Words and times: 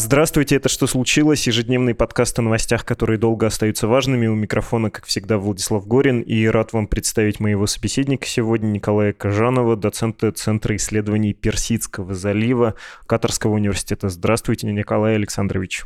Здравствуйте, 0.00 0.54
это 0.54 0.68
«Что 0.68 0.86
случилось?» 0.86 1.48
Ежедневный 1.48 1.92
подкаст 1.92 2.38
о 2.38 2.42
новостях, 2.42 2.84
которые 2.84 3.18
долго 3.18 3.48
остаются 3.48 3.88
важными. 3.88 4.28
У 4.28 4.36
микрофона, 4.36 4.90
как 4.92 5.06
всегда, 5.06 5.38
Владислав 5.38 5.88
Горин. 5.88 6.20
И 6.20 6.46
рад 6.46 6.72
вам 6.72 6.86
представить 6.86 7.40
моего 7.40 7.66
собеседника 7.66 8.24
сегодня, 8.24 8.68
Николая 8.68 9.12
Кожанова, 9.12 9.74
доцента 9.74 10.30
Центра 10.30 10.76
исследований 10.76 11.32
Персидского 11.32 12.14
залива 12.14 12.76
Катарского 13.06 13.54
университета. 13.54 14.08
Здравствуйте, 14.08 14.68
Николай 14.68 15.16
Александрович. 15.16 15.84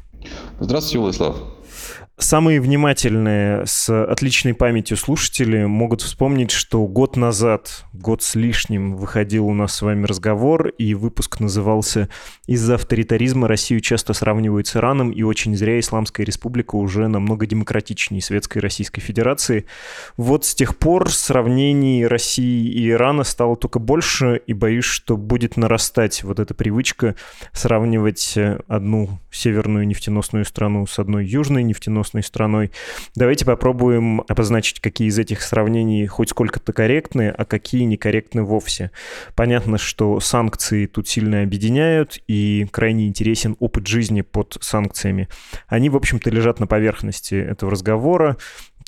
Здравствуйте, 0.61 0.99
Владислав. 0.99 1.37
Самые 2.23 2.61
внимательные 2.61 3.67
с 3.67 3.91
отличной 4.05 4.55
памятью 4.55 4.97
слушатели 4.97 5.65
могут 5.65 6.03
вспомнить, 6.03 6.53
что 6.53 6.87
год 6.87 7.17
назад, 7.17 7.85
год 7.93 8.23
с 8.23 8.37
лишним, 8.37 8.97
выходил 8.97 9.49
у 9.49 9.55
нас 9.55 9.75
с 9.75 9.83
вами 9.83 10.07
разговор, 10.07 10.69
и 10.69 10.95
выпуск 10.95 11.41
назывался 11.41 12.09
«Из-за 12.47 12.77
авторитаризма 12.77 13.49
Россию 13.49 13.81
часто 13.81 14.13
сравнивают 14.13 14.69
с 14.69 14.77
Ираном, 14.77 15.11
и 15.11 15.23
очень 15.25 15.57
зря 15.57 15.81
Исламская 15.81 16.25
республика 16.25 16.77
уже 16.77 17.09
намного 17.09 17.45
демократичнее 17.45 18.23
Светской 18.23 18.59
Российской 18.59 19.01
Федерации». 19.01 19.67
Вот 20.17 20.45
с 20.45 20.55
тех 20.55 20.79
пор 20.79 21.11
сравнений 21.11 22.07
России 22.07 22.71
и 22.71 22.89
Ирана 22.89 23.25
стало 23.25 23.57
только 23.57 23.81
больше, 23.81 24.41
и 24.47 24.53
боюсь, 24.53 24.85
что 24.85 25.17
будет 25.17 25.57
нарастать 25.57 26.23
вот 26.23 26.39
эта 26.39 26.55
привычка 26.55 27.17
сравнивать 27.53 28.39
одну 28.69 29.19
северную 29.33 29.89
нефтеносную 29.89 30.45
страну 30.45 30.87
с 30.87 31.01
одной 31.01 31.27
южной 31.27 31.65
нефтеносной 31.65 32.12
нефтеносной 32.13 32.23
страной. 32.23 32.71
Давайте 33.15 33.45
попробуем 33.45 34.23
обозначить, 34.29 34.81
какие 34.81 35.09
из 35.09 35.19
этих 35.19 35.43
сравнений 35.43 36.07
хоть 36.07 36.31
сколько-то 36.31 36.73
корректны, 36.73 37.29
а 37.37 37.45
какие 37.45 37.83
некорректны 37.83 38.43
вовсе. 38.43 38.91
Понятно, 39.35 39.79
что 39.79 40.21
санкции 40.21 40.87
тут 40.87 41.09
сильно 41.09 41.43
объединяют, 41.43 42.19
и 42.29 42.67
крайне 42.71 43.07
интересен 43.07 43.57
опыт 43.61 43.87
жизни 43.87 44.23
под 44.23 44.57
санкциями. 44.61 45.29
Они, 45.67 45.89
в 45.89 45.97
общем-то, 45.97 46.31
лежат 46.31 46.61
на 46.61 46.67
поверхности 46.67 47.35
этого 47.35 47.73
разговора 47.73 48.37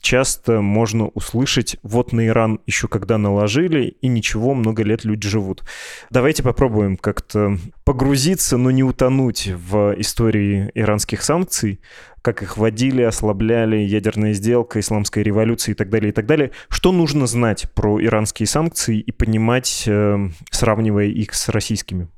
часто 0.04 0.60
можно 0.60 1.08
услышать, 1.08 1.78
вот 1.82 2.12
на 2.12 2.26
Иран 2.26 2.60
еще 2.66 2.86
когда 2.86 3.16
наложили, 3.18 3.96
и 4.00 4.06
ничего, 4.06 4.54
много 4.54 4.82
лет 4.84 5.04
люди 5.04 5.26
живут. 5.26 5.64
Давайте 6.10 6.42
попробуем 6.42 6.96
как-то 6.96 7.58
погрузиться, 7.84 8.58
но 8.58 8.70
не 8.70 8.84
утонуть 8.84 9.48
в 9.48 9.94
истории 9.98 10.70
иранских 10.74 11.22
санкций, 11.22 11.80
как 12.20 12.42
их 12.42 12.56
вводили, 12.56 13.02
ослабляли, 13.02 13.76
ядерная 13.76 14.34
сделка, 14.34 14.80
исламская 14.80 15.24
революция 15.24 15.72
и 15.72 15.74
так 15.74 15.90
далее, 15.90 16.10
и 16.10 16.12
так 16.12 16.26
далее. 16.26 16.52
Что 16.68 16.92
нужно 16.92 17.26
знать 17.26 17.66
про 17.74 18.02
иранские 18.02 18.46
санкции 18.46 18.98
и 18.98 19.10
понимать, 19.10 19.84
э, 19.86 20.28
сравнивая 20.50 21.06
их 21.06 21.34
с 21.34 21.48
российскими? 21.48 22.08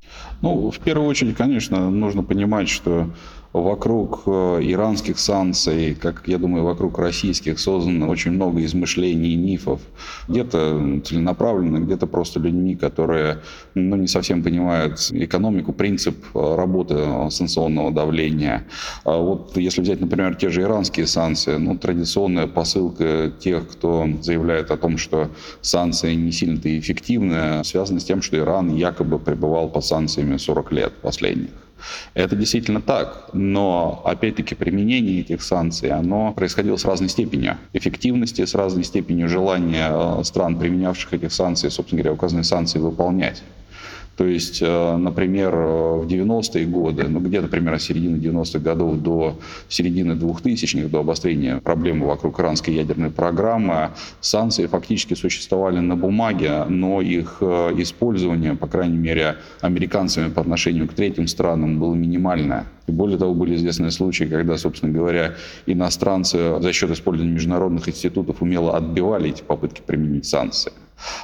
Ну, 0.42 0.70
в 0.70 0.79
первую 0.79 1.09
очередь, 1.09 1.37
конечно, 1.37 1.91
нужно 1.91 2.23
понимать, 2.23 2.69
что 2.69 3.11
вокруг 3.62 4.23
э, 4.27 4.61
иранских 4.62 5.19
санкций, 5.19 5.95
как 5.95 6.23
я 6.27 6.39
думаю, 6.39 6.65
вокруг 6.65 6.99
российских 6.99 7.59
создано 7.59 8.09
очень 8.09 8.33
много 8.33 8.65
измышлений 8.65 9.33
и 9.33 9.37
мифов. 9.37 9.81
Где-то 10.29 11.01
целенаправленно, 11.05 11.79
где-то 11.79 12.07
просто 12.07 12.41
людьми, 12.41 12.77
которые 12.77 13.39
ну, 13.75 13.97
не 13.97 14.09
совсем 14.09 14.43
понимают 14.43 15.11
экономику, 15.13 15.73
принцип 15.73 16.17
э, 16.35 16.55
работы 16.57 16.97
санкционного 17.31 17.91
давления. 17.91 18.67
А 19.05 19.19
вот 19.19 19.57
если 19.57 19.80
взять, 19.80 20.01
например, 20.01 20.35
те 20.36 20.51
же 20.51 20.63
иранские 20.63 21.07
санкции, 21.07 21.57
ну, 21.57 21.77
традиционная 21.79 22.47
посылка 22.47 23.33
тех, 23.39 23.69
кто 23.69 24.07
заявляет 24.20 24.70
о 24.70 24.77
том, 24.77 24.98
что 24.98 25.30
санкции 25.61 26.14
не 26.14 26.33
сильно-то 26.33 26.79
эффективны, 26.79 27.64
связана 27.64 28.01
с 28.01 28.05
тем, 28.05 28.23
что 28.23 28.36
Иран 28.36 28.75
якобы 28.75 29.19
пребывал 29.19 29.69
под 29.69 29.85
санкциями 29.85 30.36
40 30.36 30.73
лет 30.73 30.92
последних. 31.01 31.51
Это 32.14 32.37
действительно 32.37 32.81
так, 32.81 33.31
но 33.33 34.03
опять-таки 34.05 34.55
применение 34.55 35.20
этих 35.20 35.42
санкций, 35.42 35.91
оно 35.91 36.33
происходило 36.33 36.77
с 36.77 36.85
разной 36.85 37.09
степенью 37.09 37.59
эффективности, 37.73 38.45
с 38.45 38.55
разной 38.55 38.85
степенью 38.85 39.29
желания 39.29 39.89
э, 39.91 40.25
стран, 40.25 40.59
применявших 40.59 41.15
этих 41.15 41.33
санкций, 41.33 41.70
собственно 41.70 42.03
говоря, 42.03 42.15
указанные 42.15 42.45
санкции 42.45 42.79
выполнять. 42.79 43.42
То 44.17 44.27
есть, 44.27 44.63
э, 44.63 44.97
например, 44.97 45.55
в 45.55 46.07
90-е 46.07 46.67
годы, 46.67 47.07
ну 47.09 47.21
где-то 47.21 47.49
примерно 47.49 47.79
с 47.79 47.85
середины 47.85 48.17
90-х 48.17 48.59
годов 48.61 48.97
до 48.97 49.39
середины 49.69 50.13
2000-х, 50.13 50.89
до 50.89 51.01
обострения 51.01 51.59
проблемы 51.59 52.07
вокруг 52.07 52.41
иранской 52.41 52.75
ядерной 52.75 53.11
программы, 53.11 53.91
санкции 54.21 54.67
фактически 54.67 55.15
существовали 55.15 55.81
на 55.81 55.97
бумаге, 55.97 56.65
но 56.69 57.03
их 57.03 57.39
э, 57.41 57.75
использование, 57.77 58.55
по 58.55 58.67
крайней 58.67 58.99
мере, 58.99 59.37
американцами 59.61 60.31
по 60.31 60.41
отношению 60.41 60.89
к 60.89 60.95
третьим 60.95 61.27
странам 61.27 61.79
было 61.79 61.95
минимальное. 61.95 62.65
И 62.87 62.93
более 62.93 63.19
того, 63.19 63.35
были 63.35 63.57
известные 63.57 63.91
случаи, 63.91 64.25
когда, 64.25 64.57
собственно 64.57 64.93
говоря, 64.93 65.35
иностранцы 65.67 66.61
за 66.61 66.73
счет 66.73 66.91
использования 66.91 67.35
международных 67.35 67.89
институтов 67.89 68.41
умело 68.41 68.77
отбивали 68.77 69.31
эти 69.31 69.43
попытки 69.43 69.83
применить 69.85 70.25
санкции. 70.25 70.73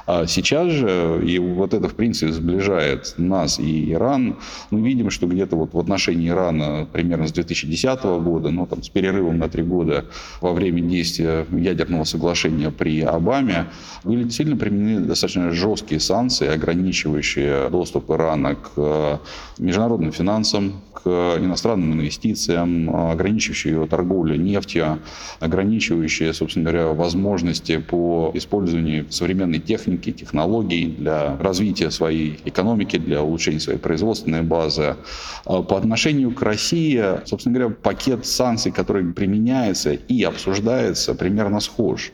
А 0.07 0.27
сейчас 0.27 0.71
же, 0.71 1.23
и 1.25 1.39
вот 1.39 1.75
это, 1.75 1.89
в 1.89 1.95
принципе, 1.95 2.33
сближает 2.33 3.15
нас 3.17 3.59
и 3.59 3.93
Иран, 3.93 4.37
мы 4.71 4.81
видим, 4.81 5.11
что 5.11 5.27
где-то 5.27 5.57
вот 5.57 5.73
в 5.73 5.79
отношении 5.79 6.29
Ирана 6.29 6.87
примерно 6.93 7.27
с 7.27 7.33
2010 7.33 8.03
года, 8.03 8.51
ну, 8.51 8.67
там, 8.67 8.83
с 8.83 8.89
перерывом 8.89 9.39
на 9.39 9.49
три 9.49 9.63
года 9.63 10.05
во 10.41 10.53
время 10.53 10.83
действия 10.83 11.47
ядерного 11.51 12.05
соглашения 12.05 12.71
при 12.71 13.01
Обаме, 13.01 13.67
были 14.05 14.29
сильно 14.29 14.57
применены 14.57 15.07
достаточно 15.07 15.51
жесткие 15.53 16.01
санкции, 16.01 16.49
ограничивающие 16.49 17.69
доступ 17.71 18.11
Ирана 18.11 18.57
к 18.57 19.21
международным 19.59 20.13
финансам, 20.13 20.83
к 20.93 21.09
иностранным 21.09 21.95
инвестициям, 21.95 22.95
ограничивающие 22.95 23.75
его 23.75 23.87
торговлю 23.87 24.37
нефтью, 24.37 24.99
ограничивающие, 25.41 26.33
собственно 26.33 26.71
говоря, 26.71 26.93
возможности 26.93 27.79
по 27.79 28.31
использованию 28.35 29.07
современной 29.11 29.59
техники, 29.59 30.13
технологий 30.13 30.87
для 30.87 31.37
развития 31.39 31.91
своей 31.91 32.41
экономики, 32.45 32.99
для 32.99 33.23
улучшения 33.23 33.61
своей 33.61 33.79
производственной 33.79 34.43
базы. 34.43 34.97
А 35.45 35.63
по 35.63 35.77
отношению 35.77 36.33
к 36.33 36.43
России, 36.43 37.03
собственно 37.25 37.59
говоря, 37.59 37.75
пакет 37.75 38.27
санкций, 38.27 38.73
который 38.73 39.05
применяется 39.13 39.93
и 39.93 40.23
обсуждается, 40.23 41.15
примерно 41.15 41.61
схож. 41.61 42.13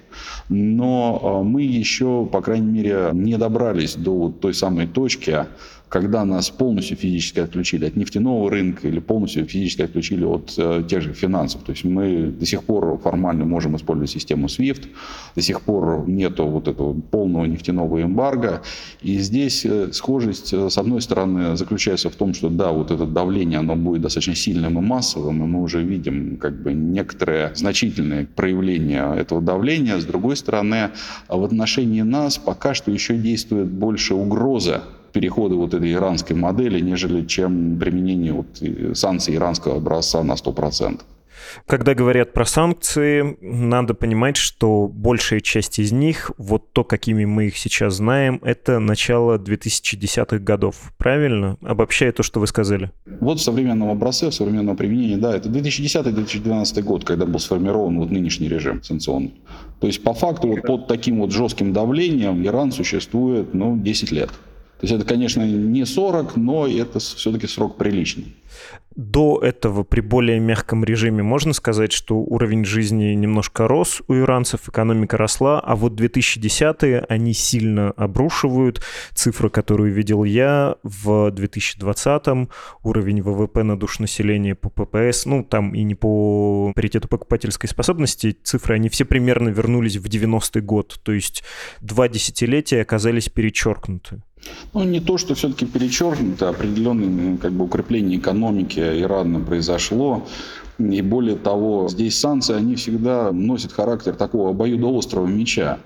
Но 0.48 1.20
а, 1.22 1.42
мы 1.42 1.62
еще, 1.62 2.26
по 2.26 2.40
крайней 2.40 2.70
мере, 2.70 3.10
не 3.12 3.36
добрались 3.36 3.94
до 3.94 4.30
той 4.30 4.54
самой 4.54 4.86
точки, 4.86 5.46
когда 5.88 6.24
нас 6.24 6.50
полностью 6.50 6.96
физически 6.96 7.40
отключили 7.40 7.86
от 7.86 7.96
нефтяного 7.96 8.50
рынка 8.50 8.88
или 8.88 8.98
полностью 8.98 9.46
физически 9.46 9.82
отключили 9.82 10.24
от 10.24 10.54
э, 10.58 10.84
тех 10.88 11.02
же 11.02 11.14
финансов. 11.14 11.62
То 11.62 11.72
есть 11.72 11.84
мы 11.84 12.26
до 12.26 12.46
сих 12.46 12.64
пор 12.64 12.98
формально 12.98 13.44
можем 13.44 13.76
использовать 13.76 14.10
систему 14.10 14.46
SWIFT, 14.46 14.88
до 15.34 15.42
сих 15.42 15.62
пор 15.62 16.08
нету 16.08 16.46
вот 16.46 16.68
этого 16.68 16.92
полного 16.92 17.46
нефтяного 17.46 18.02
эмбарго. 18.02 18.62
И 19.00 19.18
здесь 19.18 19.64
э, 19.64 19.90
схожесть, 19.92 20.52
э, 20.52 20.68
с 20.68 20.76
одной 20.76 21.00
стороны, 21.00 21.56
заключается 21.56 22.10
в 22.10 22.16
том, 22.16 22.34
что 22.34 22.50
да, 22.50 22.70
вот 22.72 22.90
это 22.90 23.06
давление, 23.06 23.60
оно 23.60 23.74
будет 23.76 24.02
достаточно 24.02 24.34
сильным 24.34 24.78
и 24.78 24.82
массовым, 24.82 25.42
и 25.42 25.46
мы 25.46 25.62
уже 25.62 25.82
видим 25.82 26.36
как 26.36 26.62
бы 26.62 26.74
некоторые 26.74 27.52
значительные 27.54 28.26
проявления 28.26 29.14
этого 29.14 29.40
давления. 29.40 29.98
С 29.98 30.04
другой 30.04 30.36
стороны, 30.36 30.90
в 31.28 31.42
отношении 31.42 32.02
нас 32.02 32.36
пока 32.36 32.74
что 32.74 32.90
еще 32.90 33.16
действует 33.16 33.68
больше 33.68 34.14
угроза 34.14 34.82
перехода 35.12 35.54
вот 35.54 35.74
этой 35.74 35.92
иранской 35.92 36.36
модели, 36.36 36.80
нежели 36.80 37.24
чем 37.26 37.78
применение 37.78 38.32
вот 38.32 38.46
э, 38.60 38.94
санкций 38.94 39.34
иранского 39.34 39.76
образца 39.76 40.22
на 40.22 40.32
100%. 40.32 41.00
Когда 41.66 41.94
говорят 41.94 42.32
про 42.32 42.44
санкции, 42.44 43.36
надо 43.40 43.94
понимать, 43.94 44.36
что 44.36 44.88
большая 44.88 45.40
часть 45.40 45.78
из 45.78 45.92
них, 45.92 46.30
вот 46.38 46.72
то, 46.72 46.84
какими 46.84 47.24
мы 47.24 47.46
их 47.46 47.56
сейчас 47.56 47.94
знаем, 47.94 48.40
это 48.42 48.78
начало 48.78 49.38
2010-х 49.38 50.38
годов. 50.38 50.92
Правильно? 50.96 51.56
Обобщая 51.62 52.12
то, 52.12 52.22
что 52.22 52.40
вы 52.40 52.46
сказали. 52.46 52.90
Вот 53.20 53.40
в 53.40 53.42
современном 53.42 53.90
образце, 53.90 54.30
в 54.30 54.34
современном 54.34 54.76
применении, 54.76 55.16
да, 55.16 55.36
это 55.36 55.48
2010-2012 55.48 56.82
год, 56.82 57.04
когда 57.04 57.26
был 57.26 57.38
сформирован 57.38 57.98
вот 57.98 58.10
нынешний 58.10 58.48
режим 58.48 58.82
санкционный. 58.82 59.34
То 59.80 59.86
есть, 59.86 60.02
по 60.02 60.14
факту, 60.14 60.48
вот 60.48 60.62
под 60.62 60.86
таким 60.86 61.20
вот 61.20 61.32
жестким 61.32 61.72
давлением 61.72 62.44
Иран 62.44 62.72
существует, 62.72 63.54
ну, 63.54 63.76
10 63.76 64.12
лет. 64.12 64.30
То 64.80 64.86
есть 64.86 64.94
это, 64.94 65.04
конечно, 65.04 65.42
не 65.42 65.84
40, 65.84 66.36
но 66.36 66.66
это 66.68 67.00
все-таки 67.00 67.46
срок 67.48 67.76
приличный. 67.76 68.36
до 68.98 69.38
этого 69.40 69.84
при 69.84 70.00
более 70.00 70.40
мягком 70.40 70.84
режиме 70.84 71.22
можно 71.22 71.52
сказать, 71.52 71.92
что 71.92 72.16
уровень 72.16 72.64
жизни 72.64 73.14
немножко 73.14 73.68
рос 73.68 74.02
у 74.08 74.14
иранцев, 74.14 74.68
экономика 74.68 75.16
росла, 75.16 75.60
а 75.60 75.76
вот 75.76 75.92
2010-е 75.92 77.06
они 77.08 77.32
сильно 77.32 77.92
обрушивают. 77.92 78.82
Цифры, 79.14 79.50
которую 79.50 79.92
видел 79.92 80.24
я, 80.24 80.74
в 80.82 81.28
2020-м 81.28 82.48
уровень 82.82 83.22
ВВП 83.22 83.62
на 83.62 83.78
душу 83.78 84.02
населения 84.02 84.56
по 84.56 84.68
ППС, 84.68 85.26
ну, 85.26 85.44
там 85.44 85.74
и 85.76 85.84
не 85.84 85.94
по 85.94 86.72
паритету 86.74 87.06
покупательской 87.06 87.68
способности, 87.68 88.36
цифры, 88.42 88.74
они 88.74 88.88
все 88.88 89.04
примерно 89.04 89.50
вернулись 89.50 89.96
в 89.96 90.06
90-й 90.06 90.60
год, 90.60 91.00
то 91.04 91.12
есть 91.12 91.44
два 91.80 92.08
десятилетия 92.08 92.82
оказались 92.82 93.28
перечеркнуты. 93.28 94.22
Ну, 94.74 94.84
не 94.84 95.00
то, 95.00 95.18
что 95.18 95.34
все-таки 95.34 95.66
перечеркнуто, 95.66 96.48
определенное 96.50 97.36
как 97.38 97.52
бы, 97.52 97.64
укрепление 97.64 98.18
экономики 98.18 98.80
Ирана 98.80 99.40
произошло. 99.40 100.26
И 100.78 101.02
более 101.02 101.36
того, 101.36 101.88
здесь 101.88 102.18
санкции, 102.18 102.54
они 102.54 102.76
всегда 102.76 103.32
носят 103.32 103.72
характер 103.72 104.14
такого 104.14 104.50
обоюдоострого 104.50 105.26
меча. 105.26 105.78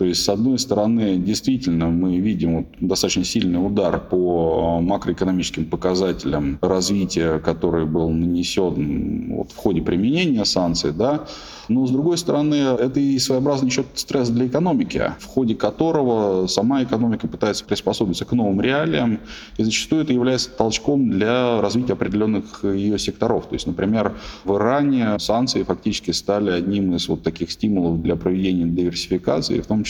То 0.00 0.06
есть, 0.06 0.24
с 0.24 0.30
одной 0.30 0.58
стороны, 0.58 1.18
действительно, 1.18 1.90
мы 1.90 2.16
видим 2.16 2.68
достаточно 2.80 3.22
сильный 3.22 3.58
удар 3.58 4.00
по 4.00 4.80
макроэкономическим 4.80 5.66
показателям 5.66 6.58
развития, 6.62 7.38
который 7.38 7.84
был 7.84 8.08
нанесен 8.08 9.34
вот 9.34 9.52
в 9.52 9.56
ходе 9.56 9.82
применения 9.82 10.46
санкций, 10.46 10.92
да, 10.92 11.26
но, 11.68 11.86
с 11.86 11.90
другой 11.90 12.16
стороны, 12.16 12.54
это 12.54 12.98
и 12.98 13.18
своеобразный 13.18 13.68
еще 13.68 13.84
стресс 13.94 14.30
для 14.30 14.46
экономики, 14.46 15.12
в 15.20 15.26
ходе 15.26 15.54
которого 15.54 16.46
сама 16.46 16.82
экономика 16.82 17.28
пытается 17.28 17.66
приспособиться 17.66 18.24
к 18.24 18.32
новым 18.32 18.60
реалиям, 18.60 19.20
и 19.58 19.62
зачастую 19.62 20.02
это 20.02 20.14
является 20.14 20.50
толчком 20.50 21.10
для 21.10 21.60
развития 21.60 21.92
определенных 21.92 22.64
ее 22.64 22.98
секторов. 22.98 23.46
То 23.46 23.54
есть, 23.54 23.66
например, 23.66 24.14
в 24.44 24.56
Иране 24.56 25.18
санкции 25.18 25.62
фактически 25.62 26.10
стали 26.10 26.50
одним 26.50 26.94
из 26.96 27.06
вот 27.06 27.22
таких 27.22 27.52
стимулов 27.52 28.02
для 28.02 28.16
проведения 28.16 28.64
диверсификации, 28.64 29.60
в 29.60 29.66
том 29.66 29.84
числе 29.84 29.89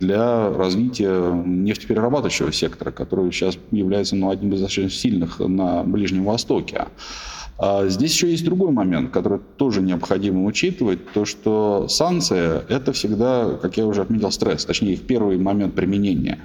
для 0.00 0.50
развития 0.50 1.32
нефтеперерабатывающего 1.44 2.52
сектора, 2.52 2.90
который 2.90 3.30
сейчас 3.32 3.58
является 3.70 4.16
ну, 4.16 4.30
одним 4.30 4.52
из 4.52 4.60
достаточно 4.60 4.90
сильных 4.90 5.40
на 5.40 5.82
Ближнем 5.84 6.24
Востоке. 6.24 6.86
А 7.58 7.88
здесь 7.88 8.12
еще 8.12 8.30
есть 8.30 8.44
другой 8.44 8.70
момент, 8.70 9.10
который 9.10 9.40
тоже 9.56 9.82
необходимо 9.82 10.44
учитывать, 10.44 11.12
то 11.12 11.24
что 11.24 11.88
санкции– 11.88 12.62
это 12.68 12.92
всегда, 12.92 13.58
как 13.60 13.76
я 13.76 13.84
уже 13.84 14.02
отметил, 14.02 14.30
стресс, 14.30 14.64
точнее 14.64 14.92
их 14.92 15.02
первый 15.02 15.38
момент 15.38 15.74
применения. 15.74 16.38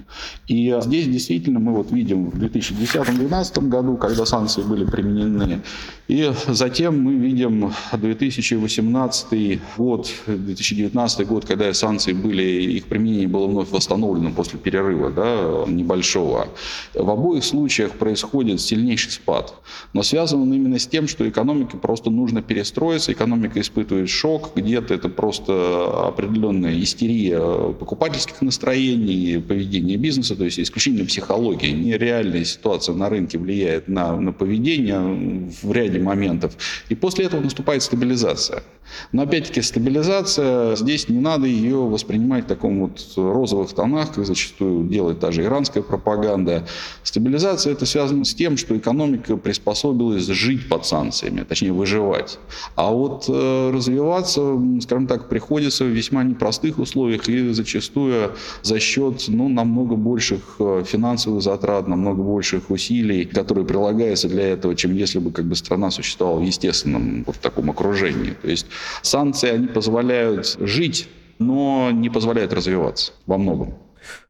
И 0.47 0.75
здесь 0.81 1.05
действительно 1.05 1.59
мы 1.59 1.73
вот 1.73 1.91
видим 1.91 2.31
в 2.31 2.41
2010-2012 2.41 3.67
году, 3.67 3.95
когда 3.97 4.25
санкции 4.25 4.63
были 4.63 4.85
применены, 4.85 5.61
и 6.07 6.31
затем 6.47 6.99
мы 6.99 7.13
видим 7.13 7.71
2018 7.91 9.61
год, 9.77 10.09
2019 10.25 11.27
год, 11.27 11.45
когда 11.45 11.71
санкции 11.73 12.13
были, 12.13 12.43
их 12.43 12.85
применение 12.85 13.27
было 13.27 13.45
вновь 13.45 13.69
восстановлено 13.69 14.31
после 14.31 14.57
перерыва 14.57 15.11
да, 15.11 15.71
небольшого. 15.71 16.47
В 16.95 17.09
обоих 17.09 17.43
случаях 17.43 17.91
происходит 17.91 18.61
сильнейший 18.61 19.11
спад, 19.11 19.53
но 19.93 20.01
связан 20.01 20.41
он 20.41 20.53
именно 20.53 20.79
с 20.79 20.87
тем, 20.87 21.02
тем, 21.03 21.07
что 21.09 21.27
экономике 21.27 21.77
просто 21.77 22.09
нужно 22.09 22.41
перестроиться, 22.41 23.11
экономика 23.11 23.59
испытывает 23.59 24.09
шок, 24.09 24.51
где-то 24.55 24.93
это 24.93 25.09
просто 25.09 26.07
определенная 26.07 26.79
истерия 26.79 27.73
покупательских 27.73 28.41
настроений, 28.41 29.39
поведения 29.45 29.97
бизнеса, 29.97 30.35
то 30.35 30.45
есть 30.45 30.59
исключительно 30.59 31.05
психология. 31.05 31.71
Нереальная 31.71 32.45
ситуация 32.45 32.95
на 32.95 33.09
рынке 33.09 33.37
влияет 33.37 33.87
на, 33.87 34.15
на 34.15 34.31
поведение 34.31 35.49
в 35.61 35.71
ряде 35.71 35.99
моментов. 35.99 36.53
И 36.89 36.95
после 36.95 37.25
этого 37.25 37.41
наступает 37.41 37.83
стабилизация. 37.83 38.63
Но 39.11 39.23
опять-таки 39.23 39.61
стабилизация, 39.61 40.75
здесь 40.75 41.09
не 41.09 41.19
надо 41.19 41.47
ее 41.47 41.77
воспринимать 41.77 42.45
в 42.45 42.47
таком 42.47 42.81
вот 42.81 43.01
розовых 43.15 43.73
тонах, 43.73 44.13
как 44.13 44.25
зачастую 44.25 44.87
делает 44.87 45.19
та 45.19 45.31
же 45.31 45.43
иранская 45.43 45.83
пропаганда. 45.83 46.65
Стабилизация 47.03 47.73
это 47.73 47.85
связано 47.85 48.25
с 48.25 48.33
тем, 48.33 48.57
что 48.57 48.77
экономика 48.77 49.37
приспособилась 49.37 50.25
жить 50.27 50.69
под 50.69 50.85
санкциями, 50.93 51.43
точнее 51.43 51.71
выживать. 51.71 52.39
А 52.75 52.91
вот 52.91 53.25
э, 53.27 53.71
развиваться, 53.73 54.41
скажем 54.81 55.07
так, 55.07 55.27
приходится 55.27 55.85
в 55.85 55.87
весьма 55.87 56.23
непростых 56.23 56.77
условиях 56.77 57.27
и 57.29 57.53
зачастую 57.53 58.31
за 58.61 58.79
счет 58.79 59.25
ну, 59.27 59.49
намного 59.49 59.95
больших 59.95 60.41
э, 60.59 60.83
финансовых 60.85 61.41
затрат, 61.41 61.87
намного 61.87 62.21
больших 62.21 62.69
усилий, 62.69 63.25
которые 63.25 63.65
прилагаются 63.65 64.29
для 64.29 64.49
этого, 64.49 64.75
чем 64.75 64.93
если 64.93 65.19
бы 65.19 65.31
как 65.31 65.45
бы 65.45 65.55
страна 65.55 65.89
существовала 65.89 66.39
в 66.39 66.43
естественном 66.43 67.23
вот 67.25 67.37
таком 67.39 67.71
окружении. 67.71 68.35
То 68.41 68.49
есть 68.49 68.67
санкции, 69.01 69.49
они 69.49 69.67
позволяют 69.67 70.57
жить, 70.59 71.07
но 71.39 71.89
не 71.91 72.09
позволяют 72.09 72.53
развиваться 72.53 73.13
во 73.25 73.37
многом. 73.37 73.73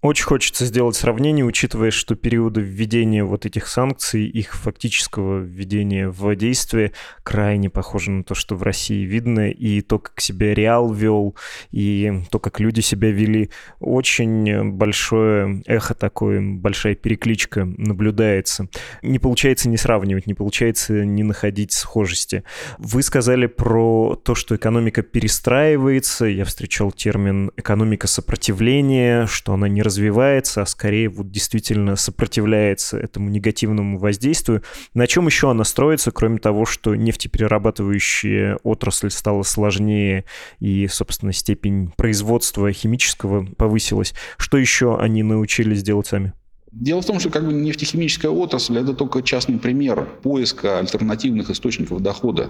Очень 0.04 0.26
хочется 0.26 0.66
сделать 0.66 0.98
сравнение, 0.98 1.46
учитывая, 1.46 1.90
что 1.90 2.16
периоды 2.16 2.60
введения 2.60 3.24
вот 3.24 3.46
этих 3.46 3.68
санкций, 3.68 4.26
их 4.26 4.54
фактического 4.54 5.40
введения 5.40 6.10
в 6.10 6.36
действие 6.36 6.92
крайне 7.24 7.70
похожи 7.70 8.12
на 8.12 8.26
то, 8.26 8.36
что 8.36 8.58
в 8.58 8.64
России 8.64 9.06
видно, 9.06 9.50
и 9.50 9.80
то, 9.80 10.00
как 10.00 10.20
себя 10.20 10.54
Реал 10.54 10.92
вел, 10.92 11.38
и 11.72 12.22
то, 12.30 12.40
как 12.40 12.60
люди 12.60 12.82
себя 12.82 13.12
вели. 13.12 13.50
Очень 13.80 14.74
большое 14.74 15.64
эхо 15.68 15.94
такое, 15.94 16.42
большая 16.42 16.96
перекличка 16.96 17.64
наблюдается. 17.64 18.68
Не 19.04 19.20
получается 19.20 19.70
не 19.70 19.78
сравнивать, 19.78 20.28
не 20.28 20.34
получается 20.34 21.06
не 21.06 21.24
находить 21.24 21.72
схожести. 21.72 22.44
Вы 22.78 23.04
сказали 23.04 23.46
про 23.46 24.20
то, 24.22 24.36
что 24.36 24.58
экономика 24.58 25.02
перестраивается. 25.02 26.26
Я 26.26 26.44
встречал 26.44 26.92
термин 26.92 27.52
экономика 27.56 28.08
сопротивления, 28.08 29.28
что 29.28 29.54
она 29.54 29.70
не 29.70 29.82
развивается, 29.94 30.64
а 30.64 30.66
скорее 30.66 31.08
вот 31.08 31.30
действительно 31.30 31.96
сопротивляется 31.96 32.98
этому 32.98 33.30
негативному 33.30 34.00
воздействию. 34.00 34.64
На 34.96 35.06
чем 35.06 35.28
еще 35.28 35.52
она 35.52 35.64
строится, 35.64 36.12
кроме 36.12 36.40
того, 36.40 36.66
что 36.66 36.96
нефтеперерабатывающая 36.96 38.58
отрасль 38.64 39.12
стала 39.12 39.44
сложнее 39.44 40.26
и, 40.60 40.88
собственно, 40.88 41.32
степень 41.32 41.94
производства 41.96 42.72
химического 42.72 43.46
повысилась? 43.46 44.16
Что 44.38 44.58
еще 44.58 44.98
они 44.98 45.22
научились 45.22 45.84
делать 45.84 46.08
сами? 46.08 46.34
Дело 46.76 47.02
в 47.02 47.06
том, 47.06 47.20
что 47.20 47.30
как 47.30 47.46
бы 47.46 47.54
нефтехимическая 47.54 48.32
отрасль– 48.32 48.78
это 48.80 48.94
только 48.94 49.22
частный 49.22 49.60
пример 49.60 50.10
поиска 50.24 50.80
альтернативных 50.80 51.52
источников 51.52 52.02
дохода. 52.02 52.50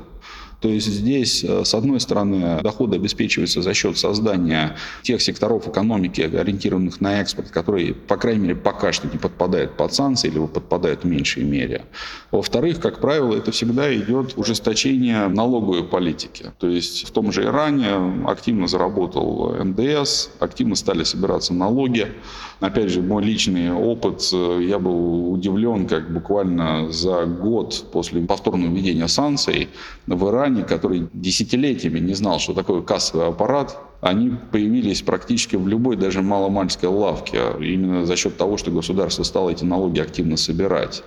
То 0.62 0.70
есть 0.70 0.88
здесь, 0.88 1.44
э, 1.44 1.66
с 1.66 1.74
одной 1.74 2.00
стороны, 2.00 2.62
доходы 2.62 2.96
обеспечиваются 2.96 3.62
за 3.62 3.74
счет 3.74 3.98
создания 3.98 4.78
тех 5.02 5.22
секторов 5.22 5.68
экономики, 5.68 6.22
ориентированных 6.22 7.02
на 7.02 7.20
экспорт, 7.20 7.50
которые, 7.50 7.94
по 7.94 8.16
крайней 8.16 8.44
мере, 8.44 8.56
пока 8.56 8.94
что 8.94 9.10
не 9.10 9.18
подпадают 9.18 9.76
под 9.76 9.94
санкции 9.94 10.30
или 10.30 10.40
подпадают 10.48 11.04
в 11.04 11.06
меньшей 11.06 11.44
мере. 11.44 11.84
Во-вторых, 12.32 12.80
как 12.80 13.02
правило, 13.02 13.36
это 13.36 13.52
всегда 13.52 13.94
идет 13.94 14.38
ужесточение 14.38 15.28
налоговой 15.28 15.84
политики. 15.84 16.54
То 16.60 16.70
есть 16.70 17.06
в 17.06 17.12
том 17.12 17.34
же 17.34 17.44
Иране 17.44 18.24
активно 18.26 18.68
заработал 18.68 19.54
НДС, 19.62 20.30
активно 20.40 20.76
стали 20.76 21.04
собираться 21.04 21.54
налоги. 21.54 22.08
Опять 22.62 22.90
же, 22.90 23.02
мой 23.02 23.22
личный 23.22 23.74
опыт, 23.74 24.13
э, 24.34 24.64
я 24.64 24.80
был 24.80 25.32
удивлен, 25.34 25.88
как 25.88 26.12
буквально 26.12 26.92
за 26.92 27.26
год 27.26 27.86
после 27.92 28.22
повторного 28.22 28.70
введения 28.70 29.08
санкций 29.08 29.70
в 30.08 30.30
Иране, 30.30 30.64
который 30.64 31.08
десятилетиями 31.14 32.00
не 32.00 32.14
знал, 32.14 32.40
что 32.40 32.54
такое 32.54 32.82
кассовый 32.82 33.28
аппарат, 33.28 33.78
они 34.02 34.32
появились 34.52 35.02
практически 35.02 35.56
в 35.56 35.68
любой, 35.68 35.96
даже 35.96 36.22
маломальской 36.22 36.90
лавке, 36.90 37.40
именно 37.60 38.06
за 38.06 38.16
счет 38.18 38.38
того, 38.38 38.58
что 38.58 38.70
государство 38.70 39.24
стало 39.24 39.50
эти 39.52 39.64
налоги 39.64 40.00
активно 40.02 40.36
собирать. 40.38 41.04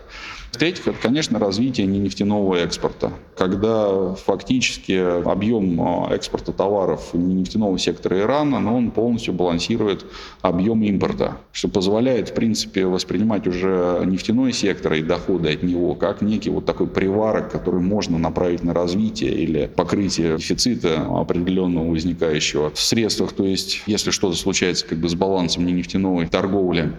В-третьих, 0.52 0.88
это, 0.88 0.96
конечно, 1.00 1.38
развитие 1.38 1.86
нефтяного 1.86 2.56
экспорта, 2.56 3.12
когда 3.36 4.14
фактически 4.14 4.92
объем 5.28 5.80
а, 5.80 6.14
экспорта 6.14 6.52
товаров 6.52 7.10
нефтяного 7.12 7.78
сектора 7.78 8.20
Ирана, 8.20 8.58
но 8.58 8.76
он 8.76 8.90
полностью 8.90 9.34
балансирует 9.34 10.06
объем 10.40 10.82
импорта, 10.82 11.36
что 11.52 11.68
позволяет, 11.68 12.30
в 12.30 12.34
принципе, 12.34 12.86
воспринимать 12.86 13.46
уже 13.46 14.02
нефтяной 14.06 14.52
сектор 14.52 14.94
и 14.94 15.02
доходы 15.02 15.52
от 15.52 15.62
него 15.62 15.94
как 15.94 16.22
некий 16.22 16.50
вот 16.50 16.64
такой 16.64 16.86
приварок, 16.86 17.50
который 17.52 17.80
можно 17.80 18.18
направить 18.18 18.64
на 18.64 18.72
развитие 18.72 19.32
или 19.32 19.70
покрытие 19.74 20.38
дефицита 20.38 21.06
определенного 21.06 21.90
возникающего 21.90 22.70
в 22.70 22.80
средствах. 22.80 23.32
То 23.32 23.44
есть, 23.44 23.82
если 23.86 24.10
что-то 24.10 24.36
случается 24.36 24.86
как 24.86 24.98
бы 24.98 25.08
с 25.08 25.14
балансом 25.14 25.66
нефтяной 25.66 26.26
торговли, 26.28 26.92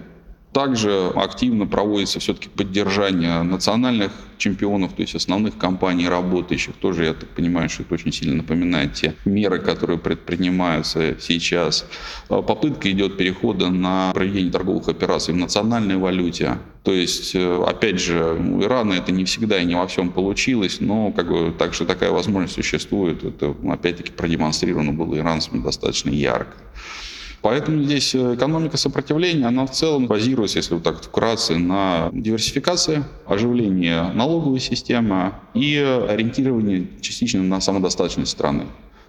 также 0.53 1.11
активно 1.15 1.67
проводится 1.67 2.19
все-таки 2.19 2.49
поддержание 2.49 3.43
национальных 3.43 4.11
чемпионов, 4.37 4.93
то 4.93 5.01
есть 5.01 5.15
основных 5.15 5.57
компаний 5.57 6.07
работающих. 6.07 6.73
Тоже, 6.75 7.05
я 7.05 7.13
так 7.13 7.29
понимаю, 7.29 7.69
что 7.69 7.83
это 7.83 7.93
очень 7.93 8.11
сильно 8.11 8.37
напоминает 8.37 8.93
те 8.93 9.15
меры, 9.25 9.59
которые 9.59 9.99
предпринимаются 9.99 11.17
сейчас. 11.19 11.85
Попытка 12.27 12.91
идет 12.91 13.17
перехода 13.17 13.69
на 13.69 14.11
проведение 14.13 14.51
торговых 14.51 14.87
операций 14.87 15.33
в 15.33 15.37
национальной 15.37 15.97
валюте. 15.97 16.57
То 16.83 16.93
есть, 16.93 17.35
э, 17.35 17.63
опять 17.67 17.99
же, 17.99 18.33
у 18.33 18.63
Ирана 18.63 18.93
это 18.93 19.11
не 19.11 19.25
всегда 19.25 19.59
и 19.59 19.65
не 19.65 19.75
во 19.75 19.85
всем 19.87 20.09
получилось, 20.09 20.77
но 20.79 21.11
как 21.11 21.27
бы, 21.27 21.53
так 21.57 21.73
что 21.73 21.85
такая 21.85 22.11
возможность 22.11 22.55
существует. 22.55 23.23
Это, 23.25 23.53
опять-таки, 23.69 24.11
продемонстрировано 24.11 24.93
было 24.93 25.17
иранцами 25.17 25.61
достаточно 25.61 26.09
ярко. 26.09 26.55
Поэтому 27.47 27.81
здесь 27.81 28.13
э, 28.13 28.35
экономика 28.35 28.75
сопротивления, 28.75 29.45
она 29.45 29.65
в 29.65 29.71
целом 29.71 30.07
базируется, 30.07 30.57
если 30.57 30.73
вот 30.73 30.83
так 30.83 31.01
вкратце, 31.01 31.55
на 31.55 32.09
диверсификации, 32.11 33.05
оживлении 33.25 34.13
налоговой 34.13 34.59
системы 34.59 35.31
и 35.53 35.77
ориентировании 35.77 36.89
частично 36.99 37.41
на 37.41 37.61
самодостаточность 37.61 38.31
страны. 38.31 38.65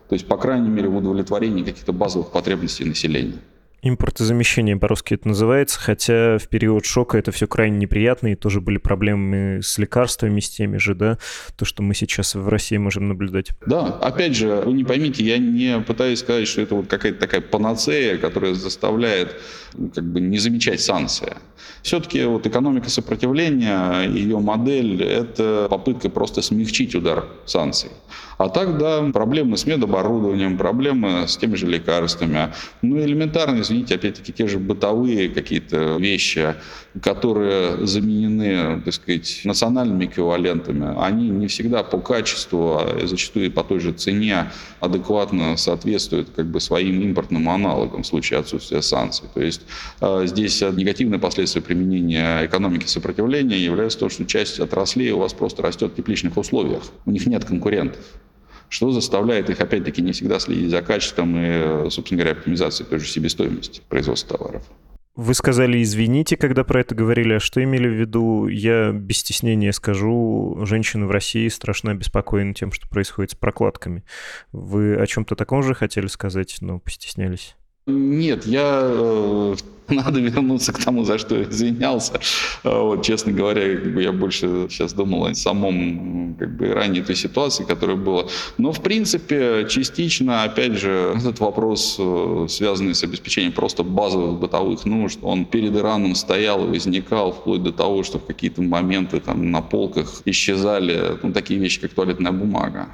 То 0.09 0.13
есть, 0.13 0.29
по 0.29 0.37
крайней 0.37 0.69
мере, 0.69 0.89
в 0.89 0.97
удовлетворении 0.97 1.65
каких-то 1.65 1.93
базовых 1.93 2.31
потребностей 2.31 2.85
населения. 2.85 3.39
Импортозамещение 3.81 4.77
по-русски 4.77 5.15
это 5.15 5.29
называется, 5.29 5.79
хотя 5.79 6.39
в 6.39 6.49
период 6.49 6.85
шока 6.85 7.17
это 7.17 7.31
все 7.31 7.47
крайне 7.47 7.79
неприятно, 7.79 8.33
и 8.33 8.35
тоже 8.35 8.61
были 8.61 8.79
проблемы 8.79 9.61
с 9.63 9.79
лекарствами, 9.79 10.41
с 10.41 10.51
теми 10.51 10.79
же, 10.79 10.97
да, 10.97 11.19
то, 11.57 11.65
что 11.65 11.85
мы 11.85 11.95
сейчас 11.95 12.35
в 12.35 12.49
России 12.49 12.77
можем 12.77 13.07
наблюдать. 13.07 13.51
Да, 13.67 13.87
опять 13.87 14.35
же, 14.35 14.63
вы 14.67 14.73
не 14.73 14.83
поймите, 14.83 15.23
я 15.23 15.39
не 15.39 15.81
пытаюсь 15.81 16.19
сказать, 16.19 16.49
что 16.49 16.61
это 16.61 16.75
вот 16.75 16.89
какая-то 16.89 17.21
такая 17.21 17.41
панацея, 17.41 18.19
которая 18.19 18.55
заставляет 18.55 19.41
как 19.95 20.05
бы 20.05 20.21
не 20.21 20.39
замечать 20.39 20.81
санкции. 20.81 21.35
Все-таки 21.83 22.25
вот 22.25 22.47
экономика 22.47 22.91
сопротивления, 22.91 24.03
ее 24.03 24.41
модель– 24.41 25.03
это 25.05 25.69
попытка 25.71 26.09
просто 26.09 26.43
смягчить 26.43 26.95
удар 26.95 27.27
санкций. 27.47 27.91
А 28.39 28.49
так, 28.49 28.79
да, 28.79 29.03
проблемы 29.13 29.57
с 29.57 29.67
медоборудованием, 29.67 30.57
проблемы 30.57 31.27
с 31.27 31.37
теми 31.37 31.57
же 31.57 31.67
лекарствами. 31.67 32.53
Ну, 32.83 33.01
элементарно, 33.01 33.65
извините, 33.69 33.95
опять-таки, 33.95 34.33
те 34.33 34.49
же 34.49 34.59
бытовые 34.59 35.29
какие-то 35.29 35.97
вещи, 35.99 36.55
которые 37.03 37.87
заменены, 37.87 38.81
так 38.83 38.95
сказать, 38.95 39.43
национальными 39.45 40.07
эквивалентами, 40.07 40.95
они 41.01 41.29
не 41.29 41.47
всегда 41.47 41.83
по 41.83 41.99
качеству, 41.99 42.79
а 42.79 43.07
зачастую 43.07 43.47
и 43.47 43.51
по 43.51 43.63
той 43.63 43.81
же 43.81 43.93
цене 43.93 44.51
адекватно 44.81 45.57
соответствуют 45.57 46.29
как 46.35 46.47
бы 46.47 46.61
своим 46.61 47.03
импортным 47.03 47.49
аналогам 47.49 48.03
в 48.03 48.07
случае 48.07 48.41
отсутствия 48.41 48.83
санкций. 48.83 49.29
То 49.35 49.41
есть 49.41 49.63
э, 50.01 50.23
здесь 50.27 50.61
негативные 50.61 51.21
последствия 51.21 51.61
применения 51.61 52.47
экономики 52.47 52.87
сопротивления 52.87 53.59
являются 53.59 53.99
то, 53.99 54.09
что 54.09 54.25
часть 54.25 54.59
отраслей 54.59 55.13
у 55.13 55.19
вас 55.19 55.35
просто 55.35 55.63
растет 55.63 55.93
в 55.93 55.97
тепличных 55.97 56.37
условиях. 56.37 56.83
У 57.05 57.11
них 57.11 57.27
нет 57.27 57.45
конкурентов 57.45 58.01
что 58.69 58.91
заставляет 58.91 59.51
их, 59.51 59.61
опять-таки, 59.61 60.03
не 60.03 60.13
всегда 60.13 60.39
следить 60.39 60.71
за 60.71 60.83
качеством 60.83 61.37
и, 61.37 61.91
собственно 61.91 62.23
говоря, 62.23 62.39
оптимизацией 62.39 62.89
той 62.89 62.99
же 62.99 63.07
себестоимости 63.07 63.83
производства 63.89 64.39
товаров. 64.39 64.63
Вы 65.19 65.35
сказали 65.35 65.83
«извините», 65.83 66.37
когда 66.37 66.63
про 66.63 66.83
это 66.83 66.95
говорили. 66.95 67.33
А 67.33 67.41
что 67.41 67.61
имели 67.61 67.89
в 67.89 67.93
виду? 67.93 68.47
Я 68.47 68.93
без 68.93 69.19
стеснения 69.19 69.73
скажу, 69.73 70.61
женщины 70.63 71.07
в 71.07 71.11
России 71.11 71.49
страшно 71.49 71.91
обеспокоены 71.91 72.55
тем, 72.55 72.71
что 72.71 72.89
происходит 72.89 73.33
с 73.33 73.35
прокладками. 73.35 74.05
Вы 74.53 74.95
о 74.95 75.05
чем-то 75.09 75.35
таком 75.35 75.65
же 75.65 75.75
хотели 75.75 76.07
сказать, 76.07 76.59
но 76.61 76.79
постеснялись? 76.79 77.57
Нет, 77.89 78.47
я 78.47 78.81
э, 78.85 79.57
надо 79.95 80.21
вернуться 80.21 80.73
к 80.73 80.85
тому, 80.85 81.05
за 81.05 81.19
что 81.19 81.43
извинялся. 81.43 82.21
А 82.63 82.83
вот, 82.83 83.05
честно 83.05 83.33
говоря, 83.33 83.77
как 83.77 83.95
бы 83.95 84.03
я 84.03 84.13
больше 84.13 84.67
сейчас 84.71 84.93
думал 84.93 85.27
о 85.27 85.35
самом 85.35 86.37
как 86.39 86.57
бы, 86.57 86.73
ранней 86.73 87.03
той 87.03 87.17
ситуации, 87.17 87.65
которая 87.65 87.97
была. 87.97 88.27
Но, 88.59 88.73
в 88.73 88.81
принципе, 88.83 89.67
частично, 89.69 90.43
опять 90.43 90.75
же, 90.75 91.15
этот 91.17 91.41
вопрос, 91.41 91.97
э, 91.99 92.47
связанный 92.49 92.95
с 92.95 93.03
обеспечением 93.03 93.53
просто 93.53 93.83
базовых 93.83 94.39
бытовых 94.41 94.85
нужд, 94.85 95.19
он 95.23 95.45
перед 95.45 95.75
Ираном 95.75 96.15
стоял 96.15 96.65
и 96.65 96.69
возникал 96.69 97.33
вплоть 97.33 97.63
до 97.63 97.73
того, 97.73 98.03
что 98.03 98.19
в 98.19 98.27
какие-то 98.27 98.63
моменты 98.63 99.21
там 99.21 99.51
на 99.51 99.63
полках 99.63 100.23
исчезали 100.25 101.19
ну, 101.23 101.33
такие 101.33 101.59
вещи, 101.59 101.81
как 101.81 101.93
туалетная 101.93 102.33
бумага. 102.33 102.89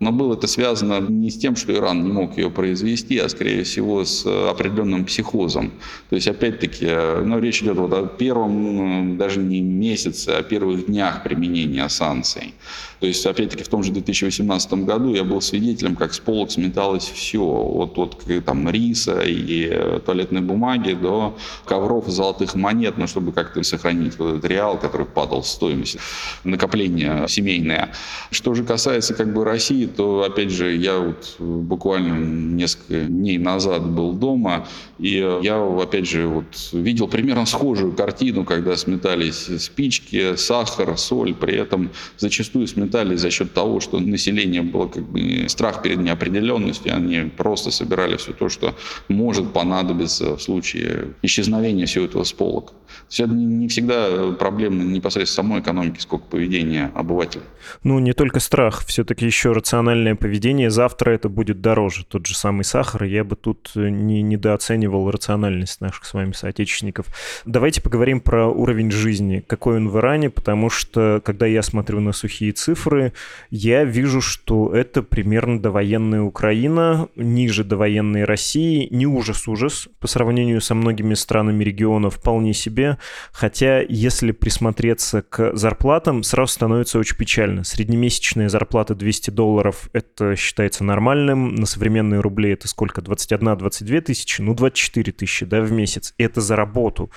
Но 0.00 0.12
было 0.12 0.32
это 0.32 0.46
связано 0.46 0.98
не 1.00 1.30
с 1.30 1.36
тем, 1.36 1.56
что 1.56 1.74
Иран 1.74 2.02
не 2.02 2.10
мог 2.10 2.38
ее 2.38 2.50
произвести, 2.50 3.18
а 3.18 3.28
скорее 3.28 3.64
всего 3.64 4.04
с 4.06 4.24
определенным 4.26 5.04
психозом. 5.04 5.72
То 6.08 6.16
есть, 6.16 6.26
опять-таки, 6.26 6.86
ну, 7.22 7.38
речь 7.38 7.62
идет 7.62 7.76
вот 7.76 7.92
о 7.92 8.06
первом, 8.06 9.18
даже 9.18 9.40
не 9.40 9.60
месяце, 9.60 10.30
а 10.30 10.42
первых 10.42 10.86
днях 10.86 11.22
применения 11.22 11.86
санкций. 11.90 12.54
То 13.00 13.06
есть, 13.06 13.24
опять-таки, 13.26 13.62
в 13.62 13.68
том 13.68 13.82
же 13.82 13.92
2018 13.92 14.72
году 14.84 15.14
я 15.14 15.22
был 15.22 15.42
свидетелем, 15.42 15.96
как 15.96 16.14
с 16.14 16.18
полок 16.18 16.50
сметалось 16.50 17.04
все. 17.04 17.42
От, 17.42 17.98
от 17.98 18.24
там, 18.44 18.70
риса 18.70 19.20
и 19.20 20.00
туалетной 20.04 20.40
бумаги 20.40 20.92
до 20.92 21.36
ковров 21.66 22.08
и 22.08 22.10
золотых 22.10 22.54
монет, 22.54 22.94
ну, 22.96 23.06
чтобы 23.06 23.32
как-то 23.32 23.62
сохранить 23.62 24.18
вот 24.18 24.36
этот 24.36 24.44
реал, 24.46 24.78
который 24.78 25.06
падал 25.06 25.42
в 25.42 25.46
стоимость 25.46 25.98
накопления 26.44 27.26
семейное. 27.26 27.92
Что 28.30 28.54
же 28.54 28.64
касается 28.64 29.14
как 29.14 29.32
бы 29.32 29.44
России, 29.44 29.89
то, 29.96 30.22
опять 30.22 30.50
же, 30.50 30.74
я 30.74 30.98
вот 30.98 31.36
буквально 31.38 32.18
несколько 32.18 33.00
дней 33.00 33.38
назад 33.38 33.86
был 33.86 34.12
дома, 34.12 34.66
и 34.98 35.16
я, 35.42 35.62
опять 35.62 36.08
же, 36.08 36.26
вот 36.26 36.44
видел 36.72 37.08
примерно 37.08 37.46
схожую 37.46 37.92
картину, 37.92 38.44
когда 38.44 38.76
сметались 38.76 39.48
спички, 39.62 40.36
сахар, 40.36 40.96
соль, 40.96 41.34
при 41.34 41.54
этом 41.54 41.90
зачастую 42.18 42.66
сметались 42.66 43.20
за 43.20 43.30
счет 43.30 43.52
того, 43.52 43.80
что 43.80 43.98
население 44.00 44.62
было 44.62 44.86
как 44.86 45.04
бы 45.04 45.46
страх 45.48 45.82
перед 45.82 45.98
неопределенностью, 45.98 46.94
они 46.94 47.30
просто 47.36 47.70
собирали 47.70 48.16
все 48.16 48.32
то, 48.32 48.48
что 48.48 48.74
может 49.08 49.52
понадобиться 49.52 50.36
в 50.36 50.42
случае 50.42 51.14
исчезновения 51.22 51.86
всего 51.86 52.04
этого 52.04 52.24
с 52.24 52.32
полок. 52.32 52.72
То 52.90 53.06
есть 53.08 53.20
это 53.20 53.32
не 53.32 53.68
всегда 53.68 54.32
проблема 54.38 54.82
непосредственно 54.84 55.48
самой 55.48 55.60
экономики, 55.60 56.00
сколько 56.00 56.24
поведения 56.26 56.90
обывателей. 56.94 57.44
Ну, 57.84 57.98
не 57.98 58.12
только 58.12 58.40
страх, 58.40 58.84
все-таки 58.86 59.26
еще 59.26 59.52
рациональное 59.80 60.14
поведение. 60.14 60.70
Завтра 60.70 61.12
это 61.12 61.30
будет 61.30 61.62
дороже. 61.62 62.04
Тот 62.04 62.26
же 62.26 62.36
самый 62.36 62.64
сахар. 62.64 63.04
Я 63.04 63.24
бы 63.24 63.34
тут 63.34 63.72
не 63.74 64.20
недооценивал 64.20 65.10
рациональность 65.10 65.80
наших 65.80 66.04
с 66.04 66.12
вами 66.12 66.32
соотечественников. 66.32 67.06
Давайте 67.46 67.80
поговорим 67.80 68.20
про 68.20 68.46
уровень 68.46 68.90
жизни. 68.90 69.42
Какой 69.46 69.76
он 69.76 69.88
в 69.88 69.96
Иране, 69.98 70.28
потому 70.28 70.68
что, 70.68 71.22
когда 71.24 71.46
я 71.46 71.62
смотрю 71.62 72.00
на 72.00 72.12
сухие 72.12 72.52
цифры, 72.52 73.14
я 73.50 73.84
вижу, 73.84 74.20
что 74.20 74.74
это 74.74 75.02
примерно 75.02 75.58
довоенная 75.58 76.20
Украина, 76.20 77.08
ниже 77.16 77.64
довоенной 77.64 78.24
России, 78.24 78.86
не 78.90 79.06
ужас-ужас 79.06 79.88
по 79.98 80.08
сравнению 80.08 80.60
со 80.60 80.74
многими 80.74 81.14
странами 81.14 81.64
региона, 81.64 82.10
вполне 82.10 82.52
себе. 82.52 82.98
Хотя, 83.32 83.80
если 83.80 84.32
присмотреться 84.32 85.22
к 85.22 85.56
зарплатам, 85.56 86.22
сразу 86.22 86.52
становится 86.52 86.98
очень 86.98 87.16
печально. 87.16 87.64
Среднемесячная 87.64 88.50
зарплата 88.50 88.94
200 88.94 89.30
долларов— 89.30 89.69
это 89.92 90.36
считается 90.36 90.84
нормальным. 90.84 91.54
На 91.54 91.66
современные 91.66 92.20
рубли 92.20 92.50
это 92.50 92.68
сколько? 92.68 93.00
21-22 93.00 94.00
тысячи? 94.00 94.40
Ну, 94.40 94.54
24 94.54 95.12
тысячи, 95.12 95.46
да, 95.46 95.60
в 95.60 95.72
месяц. 95.72 96.14
Это 96.18 96.40
за 96.40 96.56
работу. 96.56 97.10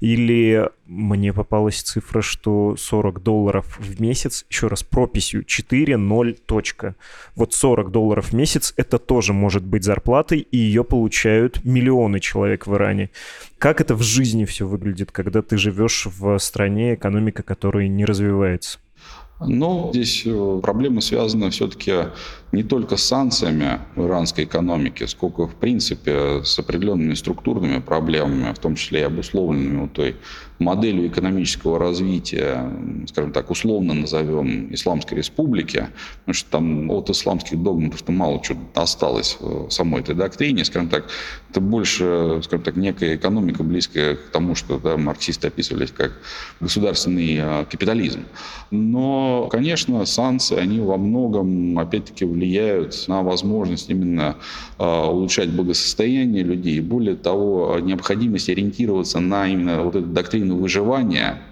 Или 0.00 0.68
мне 0.86 1.32
попалась 1.32 1.82
цифра, 1.82 2.22
что 2.22 2.76
40 2.76 3.22
долларов 3.22 3.78
в 3.78 4.00
месяц, 4.00 4.46
еще 4.48 4.68
раз, 4.68 4.82
прописью 4.82 5.44
4.0 5.44 6.38
точка. 6.46 6.96
Вот 7.34 7.52
40 7.54 7.90
долларов 7.90 8.30
в 8.30 8.32
месяц— 8.34 8.72
это 8.76 8.98
тоже 8.98 9.32
может 9.32 9.64
быть 9.64 9.84
зарплатой, 9.84 10.40
и 10.40 10.56
ее 10.56 10.84
получают 10.84 11.64
миллионы 11.64 12.20
человек 12.20 12.66
в 12.66 12.74
Иране. 12.74 13.10
Как 13.58 13.80
это 13.80 13.94
в 13.94 14.02
жизни 14.02 14.44
все 14.44 14.66
выглядит, 14.66 15.12
когда 15.12 15.42
ты 15.42 15.56
живешь 15.56 16.06
в 16.06 16.38
стране, 16.38 16.94
экономика 16.94 17.42
которой 17.42 17.88
не 17.88 18.04
развивается? 18.04 18.78
Но 19.40 19.90
здесь 19.92 20.22
э, 20.26 20.60
проблема 20.62 21.00
связана 21.00 21.50
все-таки 21.50 21.92
не 22.50 22.64
только 22.64 22.96
с 22.96 23.04
санкциями 23.04 23.80
в 23.94 24.06
иранской 24.06 24.44
экономике, 24.44 25.06
сколько, 25.06 25.46
в 25.46 25.54
принципе, 25.54 26.42
с 26.42 26.58
определенными 26.58 27.14
структурными 27.14 27.78
проблемами, 27.78 28.52
в 28.52 28.58
том 28.58 28.74
числе 28.74 29.00
и 29.00 29.04
обусловленными 29.04 29.82
вот 29.82 29.92
той 29.92 30.16
моделью 30.58 31.08
экономического 31.08 31.78
развития, 31.78 32.70
скажем 33.06 33.32
так, 33.32 33.50
условно 33.50 33.94
назовем 33.94 34.72
Исламской 34.74 35.18
Республики, 35.18 35.88
потому 36.20 36.34
что 36.34 36.50
там 36.50 36.90
от 36.90 37.10
исламских 37.10 37.62
догматов-то 37.62 38.12
мало 38.12 38.42
чего 38.42 38.58
осталось 38.74 39.36
в 39.40 39.70
самой 39.70 40.00
этой 40.00 40.14
доктрине, 40.14 40.64
скажем 40.64 40.88
так, 40.88 41.06
это 41.50 41.60
больше, 41.60 42.40
скажем 42.44 42.64
так, 42.64 42.76
некая 42.76 43.16
экономика, 43.16 43.62
близкая 43.62 44.16
к 44.16 44.30
тому, 44.32 44.54
что 44.54 44.78
да, 44.78 44.96
марксисты 44.96 45.48
описывались 45.48 45.90
как 45.90 46.12
государственный 46.60 47.38
а, 47.40 47.64
капитализм. 47.64 48.24
Но, 48.70 49.48
конечно, 49.50 50.04
санкции, 50.04 50.58
они 50.58 50.80
во 50.80 50.96
многом, 50.98 51.78
опять-таки, 51.78 52.24
влияют 52.24 53.04
на 53.08 53.22
возможность 53.22 53.88
именно 53.88 54.36
а, 54.78 55.10
улучшать 55.10 55.50
благосостояние 55.50 56.42
людей. 56.42 56.80
Более 56.80 57.16
того, 57.16 57.78
необходимость 57.80 58.50
ориентироваться 58.50 59.20
на 59.20 59.48
именно 59.48 59.82
вот 59.82 59.96
эту 59.96 60.06
доктрину 60.06 60.47
выживания, 60.56 61.42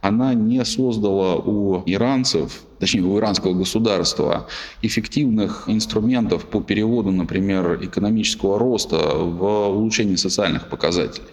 она 0.00 0.34
не 0.34 0.64
создала 0.64 1.36
у 1.36 1.82
иранцев, 1.86 2.62
точнее 2.78 3.02
у 3.02 3.18
иранского 3.18 3.52
государства, 3.52 4.46
эффективных 4.82 5.64
инструментов 5.66 6.46
по 6.46 6.60
переводу, 6.62 7.10
например, 7.10 7.78
экономического 7.82 8.58
роста 8.58 8.96
в 8.96 9.68
улучшение 9.68 10.16
социальных 10.16 10.68
показателей. 10.68 11.28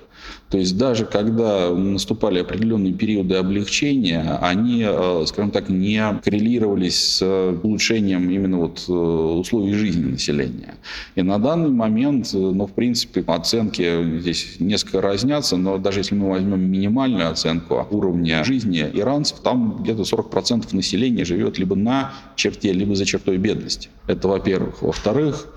То 0.50 0.58
есть 0.58 0.78
даже 0.78 1.06
когда 1.06 1.72
наступали 1.74 2.40
определенные 2.40 2.94
периоды 2.94 3.36
облегчения, 3.36 4.38
они, 4.42 4.86
э, 4.88 5.26
скажем 5.28 5.52
так, 5.52 5.68
не 5.68 6.02
коррелировались 6.24 7.18
с 7.18 7.54
улучшением 7.64 8.30
именно 8.30 8.58
вот 8.60 8.86
э, 8.88 8.92
условий 8.92 9.74
жизни 9.74 10.12
населения. 10.12 10.76
И 11.16 11.22
на 11.22 11.38
данный 11.38 11.70
момент, 11.70 12.34
э, 12.34 12.38
ну, 12.38 12.66
в 12.66 12.72
принципе, 12.72 13.24
оценки 13.28 14.20
здесь 14.20 14.56
несколько 14.60 15.02
разнятся, 15.02 15.58
но 15.58 15.78
даже 15.78 16.00
если 16.00 16.16
мы 16.16 16.30
возьмем 16.30 16.62
минимальную 16.62 17.30
оценку 17.30 17.86
уровня 17.92 18.44
жизни 18.46 18.90
иранцев, 18.94 19.40
там 19.40 19.80
где-то 19.84 20.04
40% 20.04 20.74
населения 20.74 21.26
живет 21.26 21.58
либо 21.58 21.76
на 21.76 22.14
черте, 22.38 22.72
либо 22.72 22.96
за 22.96 23.06
чертой 23.06 23.38
бедности. 23.38 23.90
Это 24.08 24.30
во-первых. 24.30 24.82
Во-вторых, 24.82 25.48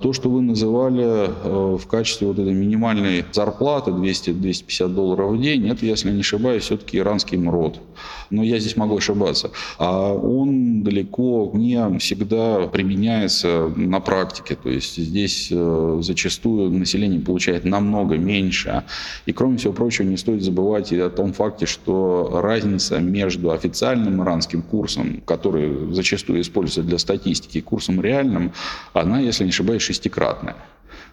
то, 0.00 0.12
что 0.12 0.30
вы 0.30 0.40
называли 0.40 1.04
э, 1.04 1.76
в 1.76 1.86
качестве 1.86 2.26
вот 2.26 2.38
этой 2.38 2.54
минимальной 2.54 3.24
зарплаты 3.32 3.90
200-250 3.90 4.88
долларов 4.88 5.32
в 5.32 5.40
день, 5.40 5.68
это, 5.68 5.84
если 5.84 6.10
не 6.10 6.20
ошибаюсь, 6.20 6.64
все-таки 6.64 6.98
иранский 6.98 7.36
МРОД. 7.36 7.80
Но 8.30 8.42
я 8.42 8.58
здесь 8.58 8.76
могу 8.76 8.96
ошибаться. 8.96 9.50
А 9.78 10.14
он 10.14 10.82
далеко 10.82 11.50
не 11.52 11.98
всегда 11.98 12.66
применяется 12.68 13.70
на 13.76 14.00
практике. 14.00 14.56
То 14.56 14.70
есть 14.70 14.96
здесь 14.96 15.48
э, 15.50 15.98
зачастую 16.00 16.70
население 16.70 17.20
получает 17.20 17.64
намного 17.64 18.16
меньше. 18.16 18.84
И, 19.26 19.32
кроме 19.32 19.58
всего 19.58 19.72
прочего, 19.74 20.06
не 20.06 20.16
стоит 20.16 20.42
забывать 20.42 20.92
и 20.92 20.98
о 20.98 21.10
том 21.10 21.32
факте, 21.32 21.66
что 21.66 22.40
разница 22.42 22.98
между 23.00 23.50
официальным 23.50 24.22
иранским 24.22 24.62
курсом, 24.62 25.20
который 25.26 25.92
зачастую 25.92 26.40
используется 26.40 26.82
для 26.82 26.98
статистики, 26.98 27.58
и 27.58 27.60
курсом 27.60 28.00
реальным, 28.00 28.52
она, 28.94 29.20
если 29.20 29.44
не 29.44 29.50
ошибаюсь, 29.50 29.89
шестикратная. 29.90 30.56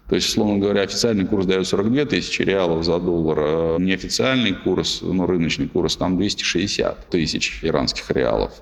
То 0.07 0.15
есть, 0.15 0.29
условно 0.29 0.57
говоря, 0.57 0.83
официальный 0.83 1.25
курс 1.25 1.45
дает 1.45 1.67
42 1.67 2.05
тысячи 2.05 2.41
реалов 2.41 2.85
за 2.85 2.97
доллар, 2.97 3.37
а 3.39 3.77
неофициальный 3.77 4.53
курс, 4.53 4.99
ну, 5.01 5.25
рыночный 5.25 5.67
курс, 5.67 5.97
там 5.97 6.15
260 6.17 7.09
тысяч 7.09 7.59
иранских 7.61 8.09
реалов. 8.11 8.53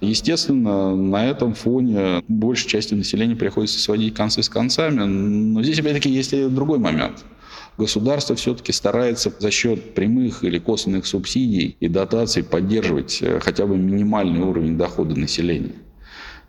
Естественно, 0.00 0.96
на 0.96 1.28
этом 1.28 1.52
фоне 1.52 2.22
большей 2.28 2.68
части 2.68 2.94
населения 2.94 3.36
приходится 3.36 3.78
сводить 3.78 4.14
концы 4.14 4.42
с 4.42 4.48
концами, 4.48 5.04
но 5.04 5.62
здесь, 5.62 5.78
опять-таки, 5.80 6.08
есть 6.08 6.32
и 6.32 6.46
другой 6.46 6.78
момент. 6.78 7.24
Государство 7.76 8.34
все-таки 8.34 8.72
старается 8.72 9.30
за 9.38 9.50
счет 9.50 9.94
прямых 9.94 10.44
или 10.44 10.58
косвенных 10.58 11.06
субсидий 11.06 11.76
и 11.78 11.88
дотаций 11.88 12.42
поддерживать 12.42 13.18
э, 13.20 13.38
хотя 13.40 13.66
бы 13.66 13.76
минимальный 13.76 14.40
уровень 14.40 14.78
дохода 14.78 15.14
населения. 15.14 15.74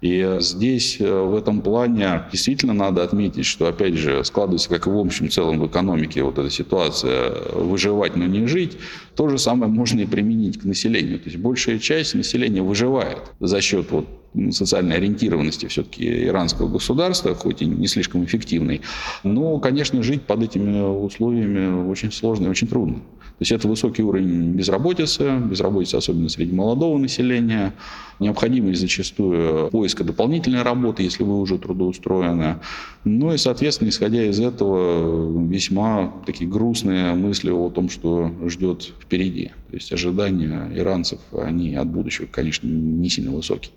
И 0.02 0.38
здесь, 0.40 0.98
э, 1.00 1.22
в 1.22 1.36
этом 1.36 1.62
плане, 1.62 2.24
действительно 2.32 2.74
надо 2.74 3.04
отметить, 3.04 3.46
что, 3.46 3.68
опять 3.68 3.96
же, 3.96 4.24
складывается, 4.24 4.70
как 4.70 4.86
и 4.86 4.90
в 4.90 4.98
общем 4.98 5.30
целом 5.30 5.60
в 5.60 5.68
экономике 5.68 6.24
вот 6.24 6.38
эта 6.38 6.50
ситуация 6.52 7.34
«выживать, 7.54 8.16
но 8.16 8.26
не 8.26 8.46
жить», 8.46 8.78
то 9.16 9.28
же 9.28 9.40
самое 9.40 9.72
можно 9.72 10.02
и 10.02 10.06
применить 10.06 10.60
к 10.60 10.66
населению. 10.66 11.18
То 11.18 11.26
есть 11.26 11.38
большая 11.38 11.80
часть 11.80 12.14
населения 12.14 12.62
выживает 12.62 13.20
за 13.40 13.60
счет 13.62 13.90
вот 13.90 14.08
социальной 14.52 14.98
ориентированности 14.98 15.66
все-таки 15.66 16.26
иранского 16.26 16.68
государства, 16.68 17.34
хоть 17.34 17.64
и 17.64 17.66
не 17.66 17.88
слишком 17.88 18.24
эффективной. 18.24 18.82
Но, 19.24 19.58
конечно, 19.60 20.04
жить 20.04 20.22
под 20.22 20.44
этими 20.44 20.80
условиями 20.80 21.90
очень 21.90 22.12
сложно 22.12 22.46
и 22.46 22.50
очень 22.50 22.68
трудно. 22.68 23.02
То 23.38 23.44
есть 23.44 23.52
это 23.52 23.68
высокий 23.68 24.02
уровень 24.02 24.54
безработицы, 24.54 25.38
безработица 25.38 26.00
особенно 26.00 26.28
среди 26.28 26.54
молодого 26.54 26.98
населения, 26.98 27.76
необходимость 28.20 28.82
зачастую 28.82 29.70
поиска 29.70 30.04
дополнительной 30.04 30.64
работы, 30.64 31.04
если 31.04 31.22
вы 31.22 31.40
уже 31.40 31.60
трудоустроены. 31.60 32.56
Ну 33.04 33.32
и, 33.32 33.38
соответственно, 33.38 33.90
исходя 33.90 34.24
из 34.24 34.40
этого, 34.40 35.48
весьма 35.48 36.14
такие 36.26 36.50
грустные 36.50 37.14
мысли 37.14 37.52
о 37.52 37.70
том, 37.70 37.90
что 37.90 38.32
ждет 38.48 38.92
впереди. 39.00 39.52
То 39.70 39.76
есть 39.76 39.94
ожидания 39.94 40.72
иранцев, 40.74 41.20
они 41.32 41.76
от 41.76 41.88
будущего, 41.88 42.26
конечно, 42.26 42.68
не 42.68 43.10
сильно 43.10 43.30
высокие. 43.30 43.72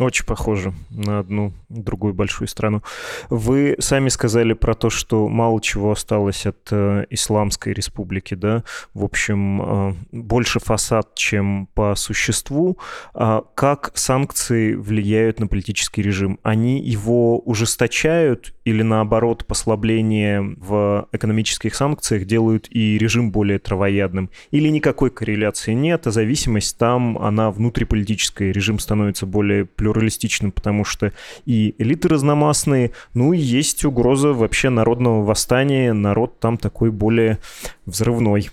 Очень 0.00 0.26
похоже 0.26 0.74
на 0.90 1.18
одну 1.18 1.52
другую 1.68 2.14
большую 2.14 2.46
страну. 2.46 2.82
Вы 3.30 3.74
сами 3.80 4.08
сказали 4.10 4.52
про 4.52 4.74
то, 4.74 4.90
что 4.90 5.28
мало 5.28 5.60
чего 5.60 5.90
осталось 5.90 6.46
от 6.46 6.68
э, 6.70 7.06
Исламской 7.10 7.72
республики, 7.72 8.34
да? 8.34 8.62
В 8.94 9.02
общем, 9.02 9.60
э, 9.60 9.94
больше 10.12 10.60
фасад, 10.60 11.16
чем 11.16 11.66
по 11.74 11.96
существу. 11.96 12.78
А 13.12 13.42
как 13.56 13.90
санкции 13.94 14.74
влияют 14.74 15.40
на 15.40 15.48
политический 15.48 16.00
режим? 16.00 16.38
Они 16.44 16.80
его 16.80 17.40
ужесточают 17.40 18.54
или 18.64 18.82
наоборот 18.82 19.46
послабление 19.46 20.54
в 20.58 21.08
экономических 21.10 21.74
санкциях 21.74 22.24
делают 22.24 22.68
и 22.70 22.98
режим 22.98 23.32
более 23.32 23.58
травоядным? 23.58 24.30
Или 24.52 24.68
никакой 24.68 25.10
корреляции 25.10 25.72
нет, 25.72 26.06
а 26.06 26.12
зависимость 26.12 26.78
там, 26.78 27.18
она 27.18 27.50
внутриполитическая, 27.50 28.52
режим 28.52 28.78
становится 28.78 29.26
более 29.26 29.64
плюралистичным, 29.88 30.52
потому 30.52 30.84
что 30.84 31.12
и 31.46 31.74
элиты 31.78 32.08
разномастные, 32.08 32.92
ну 33.14 33.32
и 33.32 33.38
есть 33.38 33.84
угроза 33.84 34.32
вообще 34.32 34.68
народного 34.68 35.24
восстания, 35.24 35.92
народ 35.92 36.38
там 36.40 36.58
такой 36.58 36.90
более 36.90 37.38
взрывной. 37.86 38.50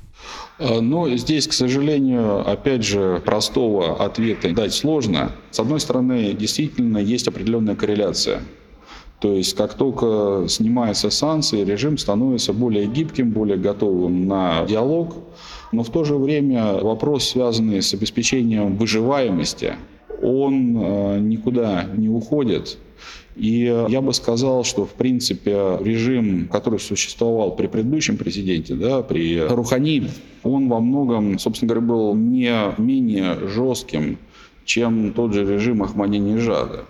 А, 0.57 0.79
но 0.79 1.09
здесь, 1.17 1.47
к 1.47 1.53
сожалению, 1.53 2.49
опять 2.49 2.83
же, 2.83 3.21
простого 3.25 4.03
ответа 4.03 4.51
дать 4.53 4.73
сложно. 4.73 5.33
С 5.51 5.59
одной 5.59 5.79
стороны, 5.79 6.33
действительно 6.33 6.97
есть 6.97 7.27
определенная 7.27 7.75
корреляция. 7.75 8.41
То 9.19 9.33
есть, 9.33 9.55
как 9.55 9.73
только 9.73 10.45
снимаются 10.47 11.09
санкции, 11.09 11.63
режим 11.63 11.97
становится 11.97 12.53
более 12.53 12.85
гибким, 12.85 13.31
более 13.31 13.57
готовым 13.57 14.27
на 14.27 14.65
диалог. 14.65 15.15
Но 15.71 15.83
в 15.83 15.89
то 15.89 16.03
же 16.03 16.15
время 16.15 16.75
вопрос, 16.75 17.29
связанный 17.29 17.81
с 17.81 17.93
обеспечением 17.93 18.77
выживаемости, 18.77 19.75
он 20.21 20.77
э, 20.77 21.19
никуда 21.19 21.85
не 21.95 22.09
уходит. 22.09 22.77
И 23.35 23.63
я 23.89 24.01
бы 24.01 24.13
сказал, 24.13 24.63
что, 24.63 24.85
в 24.85 24.93
принципе, 24.93 25.77
режим, 25.81 26.47
который 26.47 26.79
существовал 26.79 27.55
при 27.55 27.67
предыдущем 27.67 28.15
президенте, 28.15 28.75
да, 28.75 29.01
при 29.01 29.41
Рухани, 29.41 30.07
он 30.43 30.69
во 30.69 30.79
многом, 30.79 31.37
собственно 31.37 31.73
говоря, 31.73 31.85
был 31.85 32.15
не 32.15 32.53
менее 32.77 33.35
жестким, 33.49 34.17
чем 34.63 35.11
тот 35.11 35.33
же 35.33 35.45
режим 35.45 35.83
Ахмадинежада. 35.83 36.85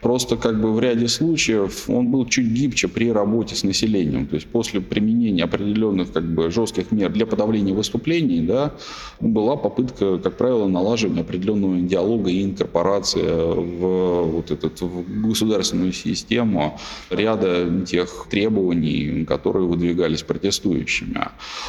Просто 0.00 0.36
как 0.36 0.60
бы 0.60 0.72
в 0.72 0.80
ряде 0.80 1.08
случаев 1.08 1.88
он 1.88 2.08
был 2.08 2.26
чуть 2.26 2.46
гибче 2.46 2.88
при 2.88 3.12
работе 3.12 3.54
с 3.54 3.64
населением. 3.64 4.26
То 4.26 4.36
есть 4.36 4.46
после 4.46 4.80
применения 4.80 5.44
определенных 5.44 6.12
как 6.12 6.24
бы 6.24 6.50
жестких 6.50 6.90
мер 6.90 7.12
для 7.12 7.26
подавления 7.26 7.74
выступлений, 7.74 8.40
да, 8.40 8.72
была 9.20 9.56
попытка, 9.56 10.18
как 10.18 10.36
правило, 10.36 10.66
налаживания 10.68 11.20
определенного 11.20 11.80
диалога 11.80 12.30
и 12.30 12.44
инкорпорации 12.44 13.22
в, 13.22 14.22
вот 14.32 14.50
этот, 14.50 14.80
в 14.80 15.28
государственную 15.28 15.92
систему 15.92 16.78
ряда 17.10 17.84
тех 17.86 18.26
требований, 18.30 19.24
которые 19.26 19.66
выдвигались 19.66 20.22
протестующими. 20.22 21.28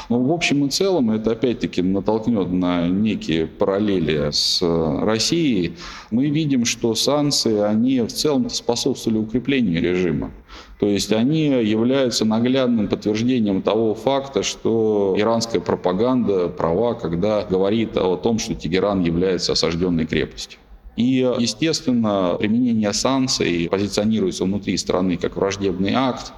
Но 0.10 0.22
в 0.22 0.32
общем 0.32 0.66
и 0.66 0.70
целом 0.70 1.12
это 1.12 1.32
опять-таки 1.32 1.82
натолкнет 1.82 2.52
на 2.52 2.88
некие 2.88 3.48
параллели 3.48 4.30
с 4.32 4.62
Россией. 4.62 5.74
Мы 6.12 6.30
видим, 6.30 6.66
что 6.66 6.96
санкции, 6.96 7.60
они 7.60 8.02
в 8.02 8.21
целом 8.22 8.50
способствовали 8.50 9.20
укреплению 9.20 9.82
режима. 9.82 10.32
То 10.80 10.88
есть 10.88 11.12
они 11.12 11.46
являются 11.48 12.26
наглядным 12.26 12.88
подтверждением 12.88 13.62
того 13.62 13.94
факта, 13.94 14.44
что 14.44 15.16
иранская 15.18 15.62
пропаганда 15.62 16.50
права, 16.50 16.94
когда 16.94 17.44
говорит 17.44 17.98
о 17.98 18.16
том, 18.18 18.40
что 18.40 18.56
Тегеран 18.56 19.04
является 19.04 19.52
осажденной 19.52 20.06
крепостью. 20.06 20.60
И, 20.98 21.28
естественно, 21.40 22.36
применение 22.40 22.94
санкций 22.94 23.68
позиционируется 23.72 24.44
внутри 24.44 24.76
страны 24.78 25.18
как 25.18 25.36
враждебный 25.38 25.94
акт, 25.94 26.34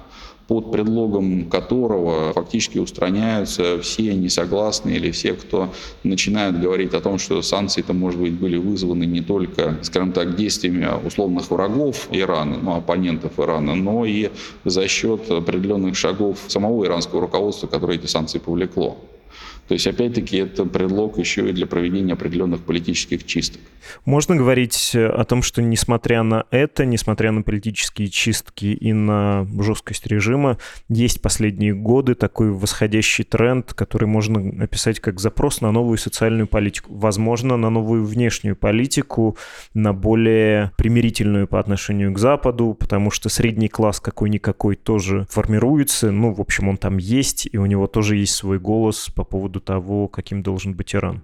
под 0.46 0.70
предлогом 0.70 1.48
которого 1.48 2.32
фактически 2.32 2.78
устраняются 2.78 3.80
все 3.80 4.14
несогласные 4.14 4.96
или 4.96 5.10
все, 5.10 5.34
кто 5.34 5.72
начинают 6.02 6.60
говорить 6.60 6.92
о 6.94 7.00
том, 7.00 7.18
что 7.18 7.40
санкции-то, 7.40 7.92
может 7.92 8.20
быть, 8.20 8.34
были 8.34 8.56
вызваны 8.56 9.04
не 9.04 9.22
только, 9.22 9.78
скажем 9.82 10.12
так, 10.12 10.36
действиями 10.36 10.88
условных 11.06 11.50
врагов 11.50 12.08
Ирана, 12.10 12.58
ну, 12.62 12.76
оппонентов 12.76 13.38
Ирана, 13.38 13.74
но 13.74 14.04
и 14.04 14.30
за 14.64 14.86
счет 14.88 15.30
определенных 15.30 15.96
шагов 15.96 16.38
самого 16.48 16.84
иранского 16.84 17.22
руководства, 17.22 17.66
которое 17.66 17.98
эти 17.98 18.06
санкции 18.06 18.38
повлекло. 18.38 18.98
То 19.68 19.74
есть, 19.74 19.86
опять-таки, 19.86 20.38
это 20.38 20.64
предлог 20.66 21.18
еще 21.18 21.48
и 21.48 21.52
для 21.52 21.66
проведения 21.66 22.12
определенных 22.12 22.60
политических 22.62 23.24
чисток. 23.24 23.60
Можно 24.04 24.36
говорить 24.36 24.92
э, 24.94 25.06
о 25.06 25.24
том, 25.24 25.42
что 25.42 25.62
несмотря 25.62 26.22
на 26.22 26.44
это, 26.50 26.84
несмотря 26.84 27.32
на 27.32 27.42
политические 27.42 28.08
чистки 28.08 28.66
и 28.66 28.92
на 28.92 29.46
жесткость 29.58 30.06
режима, 30.06 30.58
есть 30.88 31.22
последние 31.22 31.74
годы 31.74 32.14
такой 32.14 32.50
восходящий 32.50 33.24
тренд, 33.24 33.72
который 33.74 34.06
можно 34.06 34.62
описать 34.62 35.00
как 35.00 35.20
запрос 35.20 35.60
на 35.60 35.72
новую 35.72 35.98
социальную 35.98 36.46
политику. 36.46 36.94
Возможно, 36.94 37.56
на 37.56 37.70
новую 37.70 38.04
внешнюю 38.04 38.56
политику, 38.56 39.36
на 39.72 39.92
более 39.92 40.72
примирительную 40.76 41.46
по 41.46 41.60
отношению 41.60 42.12
к 42.12 42.18
Западу, 42.18 42.76
потому 42.78 43.10
что 43.10 43.28
средний 43.28 43.68
класс 43.68 44.00
какой-никакой 44.00 44.76
тоже 44.76 45.26
формируется. 45.30 46.10
Ну, 46.10 46.32
в 46.32 46.40
общем, 46.40 46.68
он 46.68 46.76
там 46.76 46.98
есть, 46.98 47.48
и 47.50 47.58
у 47.58 47.66
него 47.66 47.86
тоже 47.86 48.16
есть 48.16 48.34
свой 48.34 48.58
голос 48.58 49.10
по 49.14 49.24
поводу 49.24 49.53
того, 49.60 50.08
каким 50.08 50.42
должен 50.42 50.74
быть 50.74 50.94
Иран. 50.94 51.22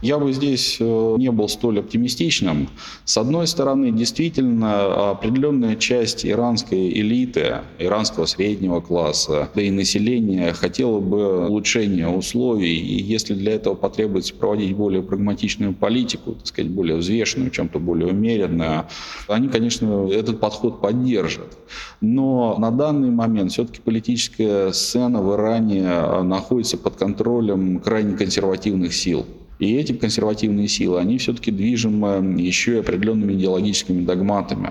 Я 0.00 0.18
бы 0.18 0.32
здесь 0.32 0.76
э, 0.80 1.14
не 1.18 1.30
был 1.30 1.48
столь 1.48 1.80
оптимистичным. 1.80 2.68
С 3.04 3.16
одной 3.16 3.46
стороны, 3.46 3.90
действительно, 3.92 5.10
определенная 5.10 5.76
часть 5.76 6.26
иранской 6.26 6.90
элиты, 6.92 7.60
иранского 7.78 8.26
среднего 8.26 8.80
класса, 8.80 9.48
да 9.54 9.62
и 9.62 9.70
населения 9.70 10.52
хотела 10.52 11.00
бы 11.00 11.46
улучшения 11.48 12.08
условий. 12.08 12.76
И 12.76 13.02
если 13.02 13.34
для 13.34 13.54
этого 13.54 13.74
потребуется 13.74 14.34
проводить 14.34 14.76
более 14.76 15.02
прагматичную 15.02 15.74
политику, 15.74 16.32
так 16.32 16.46
сказать, 16.46 16.70
более 16.70 16.96
взвешенную, 16.96 17.50
чем-то 17.50 17.78
более 17.78 18.08
умеренную, 18.08 18.86
они, 19.28 19.48
конечно, 19.48 20.08
этот 20.10 20.40
подход 20.40 20.80
поддержат. 20.80 21.56
Но 22.00 22.56
на 22.58 22.70
данный 22.70 23.10
момент 23.10 23.52
все-таки 23.52 23.80
политическая 23.80 24.72
сцена 24.72 25.22
в 25.22 25.34
Иране 25.34 26.22
находится 26.22 26.76
под 26.76 26.96
контролем 26.96 27.71
крайне 27.80 28.16
консервативных 28.16 28.94
сил. 28.94 29.26
И 29.58 29.76
эти 29.76 29.92
консервативные 29.92 30.66
силы, 30.66 30.98
они 30.98 31.18
все-таки 31.18 31.52
движимы 31.52 32.40
еще 32.40 32.74
и 32.74 32.80
определенными 32.80 33.34
идеологическими 33.34 34.04
догматами. 34.04 34.70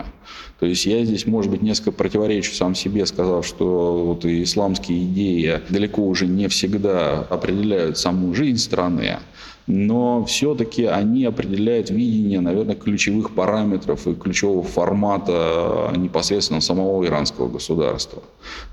То 0.59 0.65
есть 0.65 0.85
я 0.85 1.05
здесь, 1.05 1.25
может 1.25 1.49
быть, 1.49 1.61
несколько 1.61 1.93
противоречу 1.93 2.53
сам 2.53 2.75
себе, 2.75 3.05
сказав, 3.05 3.45
что 3.45 4.03
вот 4.05 4.25
исламские 4.25 5.05
идеи 5.05 5.61
далеко 5.69 6.05
уже 6.05 6.27
не 6.27 6.49
всегда 6.49 7.19
определяют 7.21 7.97
саму 7.97 8.35
жизнь 8.35 8.57
страны, 8.57 9.19
но 9.65 10.25
все-таки 10.25 10.83
они 10.83 11.23
определяют 11.23 11.89
видение, 11.89 12.41
наверное, 12.41 12.75
ключевых 12.75 13.33
параметров 13.33 14.07
и 14.07 14.13
ключевого 14.13 14.63
формата 14.63 15.93
непосредственно 15.95 16.59
самого 16.59 17.05
иранского 17.05 17.47
государства. 17.47 18.21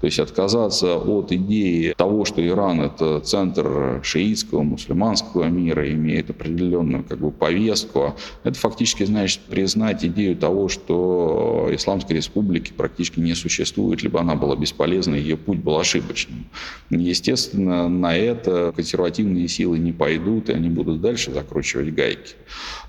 То 0.00 0.07
есть 0.07 0.18
отказаться 0.18 0.96
от 0.96 1.33
идеи 1.33 1.94
того, 1.96 2.24
что 2.24 2.46
Иран– 2.46 2.81
это 2.83 3.20
центр 3.20 4.00
шиитского, 4.02 4.62
мусульманского 4.62 5.44
мира, 5.44 5.90
имеет 5.92 6.31
определенную 6.31 7.04
как 7.04 7.18
бы, 7.18 7.31
повестку, 7.31 8.14
это 8.44 8.59
фактически 8.59 9.04
значит 9.04 9.40
признать 9.48 10.04
идею 10.04 10.37
того, 10.37 10.68
что 10.68 11.68
Исламской 11.72 12.16
республики 12.16 12.72
практически 12.76 13.20
не 13.20 13.35
существует, 13.35 14.02
либо 14.02 14.20
она 14.20 14.35
была 14.35 14.57
бесполезна, 14.57 15.14
ее 15.14 15.37
путь 15.37 15.59
был 15.59 15.78
ошибочным. 15.78 16.46
Естественно, 16.90 17.88
на 17.88 18.16
это 18.16 18.72
консервативные 18.74 19.48
силы 19.48 19.78
не 19.78 19.92
пойдут, 19.92 20.48
и 20.48 20.52
они 20.52 20.68
будут 20.68 21.00
дальше 21.00 21.33
закручивать 21.33 21.94
гайки. 21.94 22.35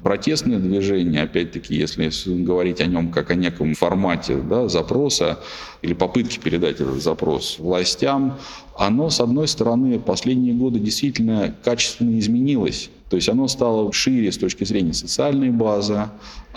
Протестное 0.03 0.59
движение, 0.59 1.23
опять-таки, 1.23 1.75
если 1.75 2.09
говорить 2.43 2.81
о 2.81 2.85
нем 2.85 3.11
как 3.11 3.31
о 3.31 3.35
неком 3.35 3.75
формате 3.75 4.37
да, 4.37 4.67
запроса 4.67 5.39
или 5.81 5.93
попытки 5.93 6.39
передать 6.39 6.68
этот 6.69 7.01
запрос 7.01 7.57
властям, 7.59 8.37
оно, 8.77 9.09
с 9.09 9.19
одной 9.19 9.47
стороны, 9.47 9.99
последние 9.99 10.53
годы 10.53 10.79
действительно 10.79 11.53
качественно 11.63 12.17
изменилось. 12.17 12.89
То 13.09 13.15
есть 13.15 13.27
оно 13.27 13.47
стало 13.47 13.91
шире 13.91 14.31
с 14.31 14.37
точки 14.37 14.63
зрения 14.63 14.93
социальной 14.93 15.49
базы, 15.49 16.09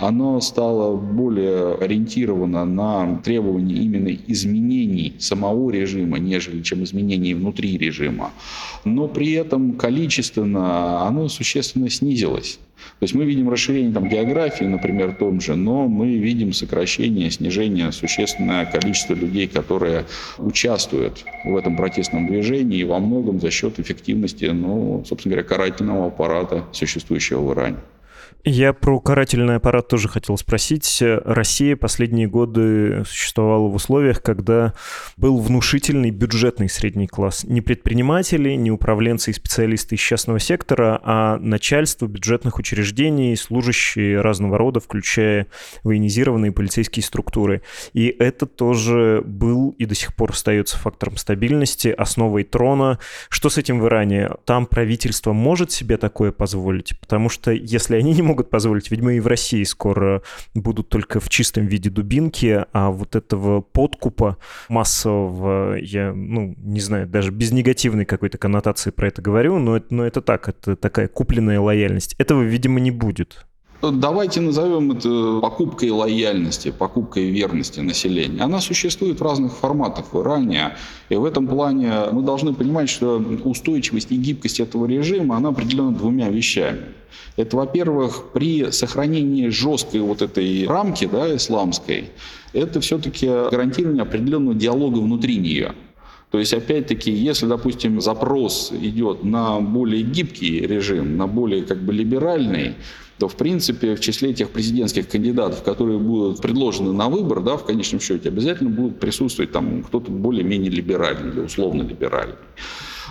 оно 0.03 0.41
стало 0.41 0.97
более 0.97 1.75
ориентировано 1.75 2.65
на 2.65 3.17
требования 3.19 3.77
именно 3.77 4.09
изменений 4.27 5.15
самого 5.21 5.71
режима, 5.71 6.19
нежели 6.19 6.61
чем 6.62 6.83
изменений 6.83 7.35
внутри 7.35 7.79
режима. 7.79 8.33
Но 8.85 9.07
при 9.07 9.33
этом 9.33 9.75
количественно 9.75 11.07
оно 11.07 11.29
существенно 11.29 11.88
снизилось. 11.88 12.59
То 12.99 13.05
есть 13.05 13.15
мы 13.15 13.25
видим 13.25 13.49
расширение 13.49 13.93
там, 13.93 14.09
географии, 14.09 14.65
например, 14.65 15.15
том 15.15 15.41
же, 15.41 15.55
но 15.55 15.87
мы 15.87 16.17
видим 16.17 16.53
сокращение, 16.53 17.31
снижение 17.31 17.93
существенное 17.93 18.67
количество 18.67 19.15
людей, 19.15 19.47
которые 19.47 20.07
участвуют 20.38 21.25
в 21.45 21.57
этом 21.57 21.77
протестном 21.77 22.27
движении, 22.27 22.81
и 22.81 22.85
во 22.85 22.99
многом 22.99 23.41
за 23.41 23.53
счет 23.53 23.79
эффективности, 23.79 24.47
ну, 24.47 25.05
собственно 25.07 25.37
говоря, 25.37 25.49
карательного 25.49 26.07
аппарата, 26.07 26.65
существующего 26.73 27.41
в 27.43 27.53
Иране. 27.53 27.77
Я 28.44 28.72
про 28.72 28.98
карательный 28.98 29.57
аппарат 29.57 29.87
тоже 29.87 30.09
хотел 30.09 30.37
спросить. 30.37 31.01
Россия 31.01 31.77
последние 31.77 32.27
годы 32.27 33.05
существовала 33.07 33.68
в 33.68 33.75
условиях, 33.77 34.20
когда 34.20 34.75
был 35.16 35.38
внушительный 35.38 36.11
бюджетный 36.11 36.68
средний 36.68 37.07
класс. 37.07 37.44
Не 37.44 37.61
предприниматели, 37.61 38.55
не 38.55 38.72
управленцы 38.72 39.31
и 39.31 39.35
специалисты 39.35 39.94
из 39.94 40.01
частного 40.01 40.40
сектора, 40.40 41.01
а 41.05 41.38
начальство 41.38 42.07
бюджетных 42.07 42.59
учреждений, 42.59 43.37
служащие 43.37 44.20
разного 44.20 44.59
рода, 44.59 44.81
включая 44.81 45.46
военизированные 45.85 46.51
полицейские 46.51 47.05
структуры. 47.05 47.62
И 47.92 48.09
это 48.09 48.46
тоже 48.46 49.22
был 49.25 49.70
и 49.79 49.87
до 49.87 49.94
сих 49.94 50.16
пор 50.16 50.33
остается 50.33 50.77
фактором 50.79 51.16
стабильности, 51.16 51.88
основой 51.88 52.42
трона. 52.42 52.98
Что 53.29 53.51
с 53.51 53.57
этим 53.57 53.79
в 53.79 53.87
Иране? 53.87 54.31
Там 54.46 54.66
правительство 54.66 55.33
может 55.33 55.70
себе 55.70 55.96
такое 55.96 56.33
позволить? 56.33 56.98
Потому 56.98 57.29
что 57.29 57.53
если 57.53 57.96
они 58.03 58.15
не 58.15 58.23
могут 58.23 58.51
позволить, 58.51 58.91
ведь 58.91 59.01
мы 59.01 59.17
и 59.17 59.21
в 59.21 59.27
России 59.27 59.62
скоро 59.62 60.23
будут 60.55 60.88
только 60.88 61.21
в 61.21 61.29
чистом 61.29 61.67
виде 61.67 61.88
дубинки, 61.88 62.65
а 62.73 62.91
вот 62.91 63.17
этого 63.17 63.61
подкупа 63.61 64.38
массового, 64.69 65.77
я, 65.77 66.12
ну, 66.12 66.55
не 66.59 66.81
знаю, 66.81 67.07
даже 67.07 67.31
без 67.31 67.53
негативной 67.53 68.05
какой-то 68.05 68.38
коннотации 68.38 68.91
про 68.91 69.09
это 69.09 69.23
говорю, 69.23 69.59
но 69.59 69.77
это, 69.77 69.95
но 69.95 70.05
это 70.05 70.21
так, 70.21 70.49
это 70.49 70.77
такая 70.77 71.09
купленная 71.09 71.61
лояльность. 71.61 72.15
Этого, 72.19 72.43
видимо, 72.43 72.81
не 72.81 72.91
будет. 72.91 73.47
Давайте 73.83 74.40
назовем 74.40 74.92
это 74.92 75.40
покупкой 75.40 75.90
лояльности, 75.90 76.71
покупкой 76.71 77.31
верности 77.31 77.81
населения. 77.81 78.40
Она 78.40 78.61
существует 78.61 79.18
в 79.18 79.25
разных 79.25 79.55
форматах 79.55 80.12
в 80.12 80.21
Иране. 80.21 80.77
И 81.09 81.16
в 81.16 81.25
этом 81.25 81.49
плане 81.49 81.92
мы 82.12 82.23
должны 82.23 82.55
понимать, 82.55 82.88
что 82.88 83.16
устойчивость 83.42 84.12
и 84.12 84.16
гибкость 84.16 84.61
этого 84.61 84.87
режима, 84.87 85.37
она 85.37 85.49
определена 85.49 85.90
двумя 85.90 86.29
вещами. 86.29 86.83
Это, 87.37 87.57
во-первых, 87.57 88.31
при 88.33 88.71
сохранении 88.71 89.49
жесткой 89.49 90.03
вот 90.03 90.23
этой 90.23 90.64
рамки 90.68 91.09
да, 91.11 91.35
исламской, 91.35 92.11
это 92.53 92.81
все-таки 92.81 93.27
гарантирование 93.27 94.03
определенного 94.03 94.55
диалога 94.55 94.99
внутри 94.99 95.38
нее. 95.38 95.73
То 96.31 96.38
есть, 96.38 96.55
опять-таки, 96.55 97.11
если, 97.11 97.47
допустим, 97.47 98.01
запрос 98.01 98.73
идет 98.73 99.25
на 99.25 99.61
более 99.61 100.03
гибкий 100.03 100.61
режим, 100.61 101.16
на 101.16 101.27
более 101.27 101.62
как 101.62 101.83
бы 101.83 101.92
либеральный, 101.92 102.77
то, 103.22 103.28
в 103.28 103.37
принципе, 103.37 103.94
в 103.94 104.00
числе 104.00 104.35
тех 104.35 104.50
президентских 104.50 105.08
кандидатов, 105.08 105.62
которые 105.62 106.00
будут 106.00 106.42
предложены 106.42 106.92
на 106.92 107.08
выбор, 107.08 107.40
да, 107.40 107.56
в 107.56 107.64
конечном 107.64 108.00
счете, 108.00 108.30
обязательно 108.30 108.68
будут 108.68 108.98
присутствовать 108.98 109.52
там 109.52 109.85
кто-то 109.85 110.11
более-менее 110.11 110.72
либеральный 110.72 111.30
или 111.30 111.38
условно 111.38 111.82
либеральный. 111.82 112.35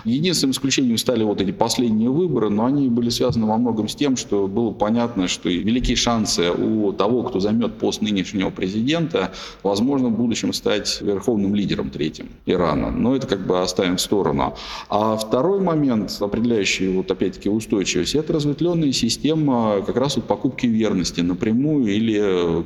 Единственным 0.04 0.52
исключением 0.52 0.98
стали 0.98 1.22
вот 1.24 1.40
эти 1.40 1.52
последние 1.52 2.10
выборы, 2.10 2.50
но 2.50 2.66
они 2.66 2.88
были 2.88 3.08
связаны 3.08 3.46
во 3.46 3.56
многом 3.56 3.88
с 3.88 3.94
тем, 3.94 4.16
что 4.16 4.46
было 4.48 4.72
понятно, 4.72 5.28
что 5.28 5.48
великие 5.48 5.96
шансы 5.96 6.50
у 6.50 6.92
того, 6.92 7.22
кто 7.22 7.40
займет 7.40 7.74
пост 7.74 8.02
нынешнего 8.02 8.50
президента, 8.50 9.32
возможно, 9.62 10.08
в 10.08 10.16
будущем 10.16 10.52
стать 10.52 11.00
верховным 11.00 11.54
лидером 11.54 11.90
третьим 11.90 12.28
Ирана. 12.46 12.90
Но 12.90 13.14
это 13.14 13.26
как 13.26 13.46
бы 13.46 13.60
оставим 13.60 13.96
в 13.96 14.00
сторону. 14.00 14.54
А 14.88 15.16
второй 15.16 15.60
момент, 15.60 16.16
определяющий 16.20 16.88
вот 16.88 17.10
опять-таки 17.10 17.48
устойчивость, 17.48 18.14
это 18.14 18.32
разветвленная 18.32 18.92
система 18.92 19.82
как 19.86 19.96
раз 19.96 20.16
вот 20.16 20.26
покупки 20.26 20.66
верности 20.66 21.20
напрямую 21.20 21.86
или 21.86 22.18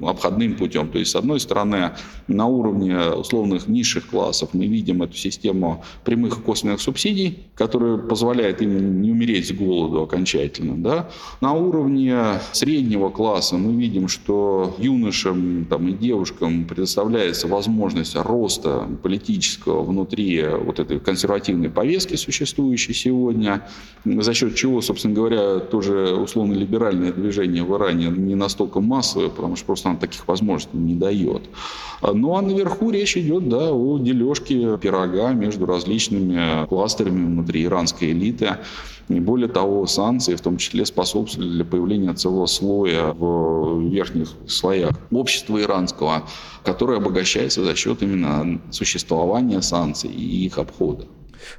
обходным 0.09 0.55
путем. 0.55 0.89
То 0.89 0.99
есть, 0.99 1.11
с 1.11 1.17
одной 1.17 1.41
стороны, 1.41 1.93
на 2.29 2.47
уровне 2.47 2.99
условных 3.11 3.69
низших 3.69 4.07
классов 4.09 4.51
мы 4.53 4.67
видим 4.67 5.03
эту 5.03 5.17
систему 5.17 5.85
прямых 6.05 6.39
и 6.39 6.41
косвенных 6.41 6.81
субсидий, 6.81 7.26
энергии, 7.27 7.47
которая 7.57 7.97
позволяет 7.97 8.61
им 8.61 9.01
не 9.01 9.11
умереть 9.11 9.49
с 9.49 9.53
голоду 9.53 10.03
окончательно. 10.03 10.77
Да? 10.77 11.09
На 11.41 11.55
уровне 11.55 12.41
среднего 12.53 13.09
класса 13.09 13.57
мы 13.57 13.81
видим, 13.81 14.09
что 14.09 14.75
юношам 14.79 15.67
там, 15.69 15.89
и 15.89 15.93
девушкам 15.93 16.67
предоставляется 16.67 17.49
возможность 17.49 18.15
роста 18.15 18.87
политического 19.03 19.83
внутри 19.83 20.45
вот 20.65 20.79
этой 20.79 21.01
консервативной 21.01 21.71
повестки, 21.71 22.17
существующей 22.17 22.93
сегодня, 22.93 23.63
за 24.05 24.35
счет 24.35 24.55
чего, 24.55 24.83
собственно 24.83 25.15
говоря, 25.15 25.61
тоже 25.61 26.15
условно-либеральное 26.15 27.13
движение 27.13 27.63
в 27.63 27.75
Иране 27.75 28.09
не 28.09 28.35
настолько 28.35 28.81
массовое, 28.81 29.31
потому 29.31 29.57
что 29.57 29.65
просто 29.65 29.89
оно 29.89 29.99
таких 29.99 30.29
возможностей 30.29 30.77
не 30.77 30.95
дает. 30.95 31.43
Ну 32.03 32.37
а 32.37 32.43
наверху 32.43 32.91
речь 32.91 33.17
идет 33.17 33.49
да, 33.49 33.73
о 33.73 33.99
дележке 33.99 34.77
пирога 34.77 35.33
между 35.33 35.65
различными 35.65 36.67
кластерами 36.67 37.16
санкциями 37.17 37.27
внутри 37.27 37.65
иранской 37.65 38.13
элиты. 38.13 38.59
И 39.09 39.21
более 39.21 39.49
того, 39.49 39.87
санкции 39.87 40.35
в 40.35 40.41
том 40.41 40.57
числе 40.57 40.85
способствовали 40.85 41.49
для 41.49 41.65
появления 41.65 42.13
целого 42.13 42.47
слоя 42.47 43.13
в 43.13 43.81
верхних 43.89 44.31
слоях 44.49 44.97
общества 45.13 45.63
иранского, 45.63 46.23
которое 46.65 46.99
обогащается 46.99 47.65
за 47.65 47.77
счет 47.77 48.03
именно 48.03 48.61
существования 48.71 49.63
санкций 49.63 50.11
и 50.11 50.47
их 50.47 50.59
обхода. 50.59 51.07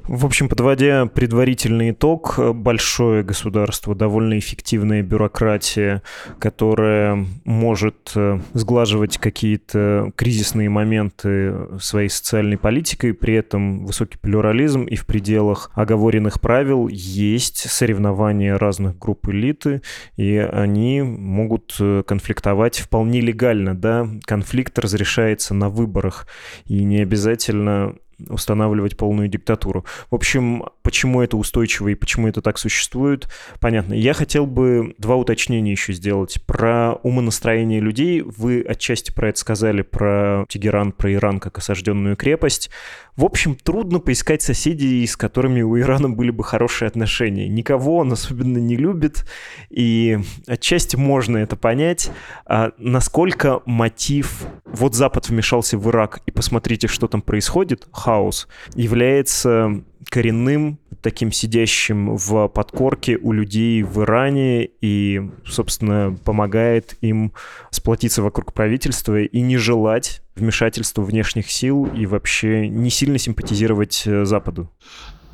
В 0.04 0.26
общем, 0.26 0.50
подводя 0.50 1.06
предварительный 1.06 1.92
итог, 1.92 2.40
большое 2.56 3.24
государство, 3.24 3.96
довольно 3.96 4.40
эффективная 4.40 5.02
бюрократия, 5.04 6.02
которая 6.40 7.26
может 7.46 8.12
э, 8.16 8.40
сглаживать 8.54 9.18
какие-то 9.18 10.12
кризисные 10.16 10.70
моменты 10.70 11.80
своей 11.80 12.10
социальной 12.10 12.58
политикой, 12.58 13.13
при 13.13 13.36
этом 13.36 13.86
высокий 13.86 14.18
плюрализм 14.18 14.84
и 14.84 14.96
в 14.96 15.06
пределах 15.06 15.72
оговоренных 15.74 16.42
правил 16.42 16.88
есть 16.88 17.70
соревнования 17.70 18.58
разных 18.58 18.98
групп 18.98 19.30
элиты, 19.30 19.82
и 20.16 20.38
они 20.38 21.02
могут 21.02 21.76
э, 21.80 22.04
конфликтовать 22.06 22.80
вполне 22.80 23.22
легально, 23.22 23.76
да, 23.76 24.08
конфликт 24.26 24.78
разрешается 24.80 25.54
на 25.54 25.70
выборах, 25.70 26.28
и 26.66 26.84
не 26.84 27.02
обязательно 27.02 27.96
устанавливать 28.28 28.98
полную 28.98 29.28
диктатуру. 29.28 29.86
В 30.10 30.16
общем, 30.16 30.64
почему 30.82 31.22
это 31.22 31.38
устойчиво 31.38 31.90
и 31.90 31.96
почему 31.96 32.28
это 32.28 32.42
так 32.42 32.58
существует, 32.58 33.30
понятно. 33.60 33.94
Я 33.94 34.14
хотел 34.14 34.46
бы 34.46 34.96
два 34.98 35.16
уточнения 35.16 35.72
еще 35.72 35.94
сделать. 35.94 36.42
Про 36.46 36.96
умонастроение 37.04 37.80
людей 37.80 38.22
вы 38.22 38.62
отчасти 38.62 39.12
про 39.12 39.30
это 39.30 39.40
сказали, 39.40 39.82
про 39.82 40.46
Тегеран, 40.50 40.92
про 40.92 41.14
Иран 41.14 41.40
как 41.40 41.58
осажденную 41.58 42.16
крепость. 42.16 42.70
В 43.16 43.26
общем, 43.26 43.56
трудно 43.56 44.00
поискать 44.00 44.44
соседей, 44.44 45.06
с 45.06 45.18
которыми 45.18 45.64
у 45.64 45.78
Ирана 45.80 46.08
были 46.08 46.30
бы 46.30 46.44
хорошие 46.44 46.88
отношения. 46.88 47.48
Никого 47.48 47.98
он 47.98 48.14
особенно 48.14 48.60
не 48.60 48.76
любит, 48.76 49.26
и 49.72 50.20
отчасти 50.46 50.96
можно 50.96 51.38
это 51.38 51.56
понять. 51.56 52.12
А 52.46 52.74
насколько 52.78 53.62
мотив 53.66 54.46
«вот 54.66 54.94
Запад 54.94 55.30
вмешался 55.30 55.80
в 55.80 55.90
Ирак, 55.90 56.22
и 56.28 56.32
посмотрите, 56.32 56.88
что 56.88 57.08
там 57.08 57.24
происходит», 57.24 57.88
хаос, 58.08 58.48
является 58.74 59.84
коренным, 60.10 60.80
таким 61.02 61.34
сидящим 61.34 62.15
в 62.15 62.48
подкорке 62.48 63.17
у 63.17 63.34
людей 63.34 63.84
в 63.84 64.02
Иране 64.02 64.70
и, 64.80 65.30
собственно, 65.46 66.17
помогает 66.24 66.96
им 67.02 67.34
сплотиться 67.70 68.24
вокруг 68.24 68.54
правительства 68.54 69.22
и 69.22 69.41
не 69.41 69.58
желать 69.58 70.22
вмешательства 70.38 71.02
внешних 71.02 71.52
сил 71.52 71.86
и 71.86 72.06
вообще 72.06 72.70
не 72.70 72.89
сильно 72.89 73.17
симпатизировать 73.17 74.04
э, 74.06 74.24
Западу. 74.24 74.72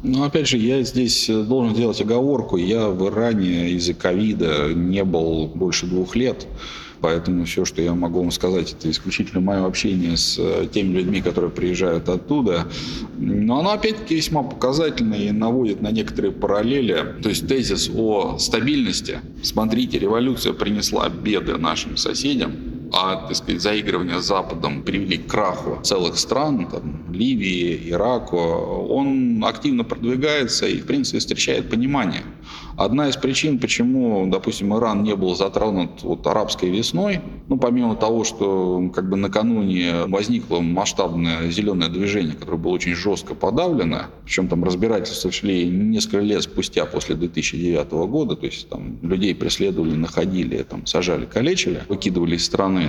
Ну, 0.01 0.23
опять 0.23 0.47
же, 0.47 0.57
я 0.57 0.81
здесь 0.81 1.27
должен 1.27 1.75
сделать 1.75 2.01
оговорку. 2.01 2.57
Я 2.57 2.88
в 2.88 3.07
Иране 3.07 3.69
из-за 3.69 3.93
ковида 3.93 4.73
не 4.73 5.03
был 5.03 5.47
больше 5.47 5.86
двух 5.86 6.15
лет. 6.15 6.47
Поэтому 7.03 7.43
все, 7.43 7.65
что 7.65 7.81
я 7.81 7.93
могу 7.93 8.21
вам 8.21 8.31
сказать, 8.31 8.71
это 8.79 8.89
исключительно 8.89 9.41
мое 9.41 9.65
общение 9.65 10.15
с 10.15 10.37
э, 10.39 10.69
теми 10.71 10.93
людьми, 10.93 11.21
которые 11.21 11.51
приезжают 11.51 12.07
оттуда. 12.07 12.65
Но 13.17 13.59
оно 13.59 13.71
опять-таки 13.73 14.15
весьма 14.15 14.41
показательно 14.41 15.15
и 15.15 15.29
наводит 15.31 15.81
на 15.81 15.91
некоторые 15.91 16.31
параллели. 16.31 17.15
То 17.21 17.27
есть 17.27 17.45
тезис 17.45 17.91
о 17.93 18.37
стабильности. 18.37 19.19
Смотрите, 19.43 19.99
революция 19.99 20.53
принесла 20.53 21.09
беды 21.09 21.57
нашим 21.57 21.97
соседям, 21.97 22.53
а, 22.93 23.15
так 23.27 23.36
сказать, 23.36 23.62
заигрывания 23.62 24.19
с 24.19 24.25
Западом 24.25 24.84
привели 24.84 25.17
к 25.17 25.27
краху 25.27 25.79
целых 25.82 26.17
стран, 26.19 26.67
там, 26.67 27.12
Ливии, 27.12 27.89
Ираку, 27.89 28.38
он 28.38 29.43
активно 29.43 29.84
продвигается 29.84 30.67
и, 30.67 30.79
в 30.79 30.86
принципе, 30.86 31.17
встречает 31.17 31.69
понимание. 31.69 32.21
Одна 32.77 33.10
из 33.10 33.17
причин, 33.17 33.60
почему, 33.60 34.27
допустим, 34.27 34.75
Иран 34.75 35.03
не 35.03 35.15
был 35.15 35.36
затронут 35.36 36.01
вот 36.01 36.25
арабской 36.25 36.69
весной, 36.69 37.21
ну, 37.47 37.58
помимо 37.58 37.95
того, 37.95 38.23
что 38.23 38.89
как 38.93 39.10
бы 39.10 39.15
накануне 39.15 40.06
возникло 40.08 40.60
масштабное 40.60 41.49
зеленое 41.51 41.89
движение, 41.89 42.34
которое 42.34 42.58
было 42.58 42.71
очень 42.71 42.95
жестко 42.95 43.36
подавлено, 43.36 44.06
причем 44.25 44.47
там 44.47 44.63
разбирательства 44.63 45.32
шли 45.32 45.65
несколько 45.65 46.19
лет 46.19 46.43
спустя 46.43 46.86
после 46.86 47.15
2009 47.15 47.91
года, 47.91 48.36
то 48.36 48.45
есть 48.45 48.67
там 48.69 48.97
людей 49.01 49.36
преследовали, 49.36 49.95
находили, 49.95 50.63
там, 50.63 50.86
сажали, 50.86 51.25
калечили, 51.25 51.84
выкидывали 51.88 52.36
из 52.36 52.45
страны. 52.45 52.83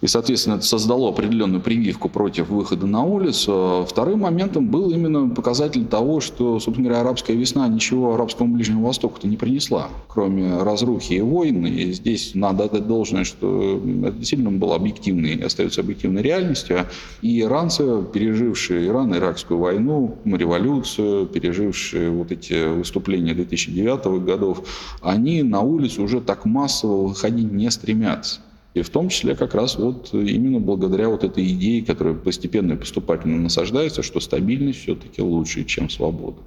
И, 0.00 0.06
соответственно, 0.06 0.54
это 0.54 0.64
создало 0.64 1.10
определенную 1.10 1.60
прививку 1.60 2.08
против 2.08 2.48
выхода 2.48 2.86
на 2.86 3.02
улицу. 3.02 3.86
Вторым 3.88 4.20
моментом 4.20 4.68
был 4.68 4.90
именно 4.90 5.28
показатель 5.28 5.84
того, 5.84 6.20
что, 6.20 6.58
собственно 6.58 6.88
говоря, 6.88 7.02
арабская 7.02 7.34
весна 7.34 7.68
ничего 7.68 8.14
арабскому 8.14 8.54
Ближнему 8.54 8.86
Востоку-то 8.86 9.28
не 9.28 9.36
принесла, 9.36 9.88
кроме 10.08 10.62
разрухи 10.62 11.14
и 11.14 11.20
войн. 11.20 11.66
И 11.66 11.92
здесь 11.92 12.34
надо 12.34 12.64
отдать 12.64 12.86
должное, 12.86 13.24
что 13.24 13.80
это 14.02 14.16
действительно 14.16 14.52
было 14.52 14.76
объективной 14.76 15.34
остается 15.34 15.82
объективной 15.82 16.22
реальностью. 16.22 16.86
И 17.20 17.40
иранцы, 17.40 18.02
пережившие 18.12 18.86
Иран-Иракскую 18.86 19.58
войну, 19.58 20.16
революцию, 20.24 21.26
пережившие 21.26 22.10
вот 22.10 22.32
эти 22.32 22.72
выступления 22.72 23.34
2009 23.34 24.24
годов, 24.24 24.66
они 25.02 25.42
на 25.42 25.60
улицу 25.60 26.02
уже 26.02 26.22
так 26.22 26.46
массово 26.46 27.08
выходить 27.08 27.52
не 27.52 27.70
стремятся. 27.70 28.40
И 28.72 28.82
в 28.82 28.90
том 28.90 29.08
числе 29.08 29.34
как 29.34 29.54
раз 29.54 29.76
вот 29.76 30.10
именно 30.12 30.60
благодаря 30.60 31.08
вот 31.08 31.24
этой 31.24 31.46
идее, 31.48 31.84
которая 31.84 32.14
постепенно 32.14 32.74
и 32.74 32.76
поступательно 32.76 33.36
насаждается, 33.38 34.02
что 34.02 34.20
стабильность 34.20 34.80
все-таки 34.80 35.20
лучше, 35.20 35.64
чем 35.64 35.90
свобода. 35.90 36.38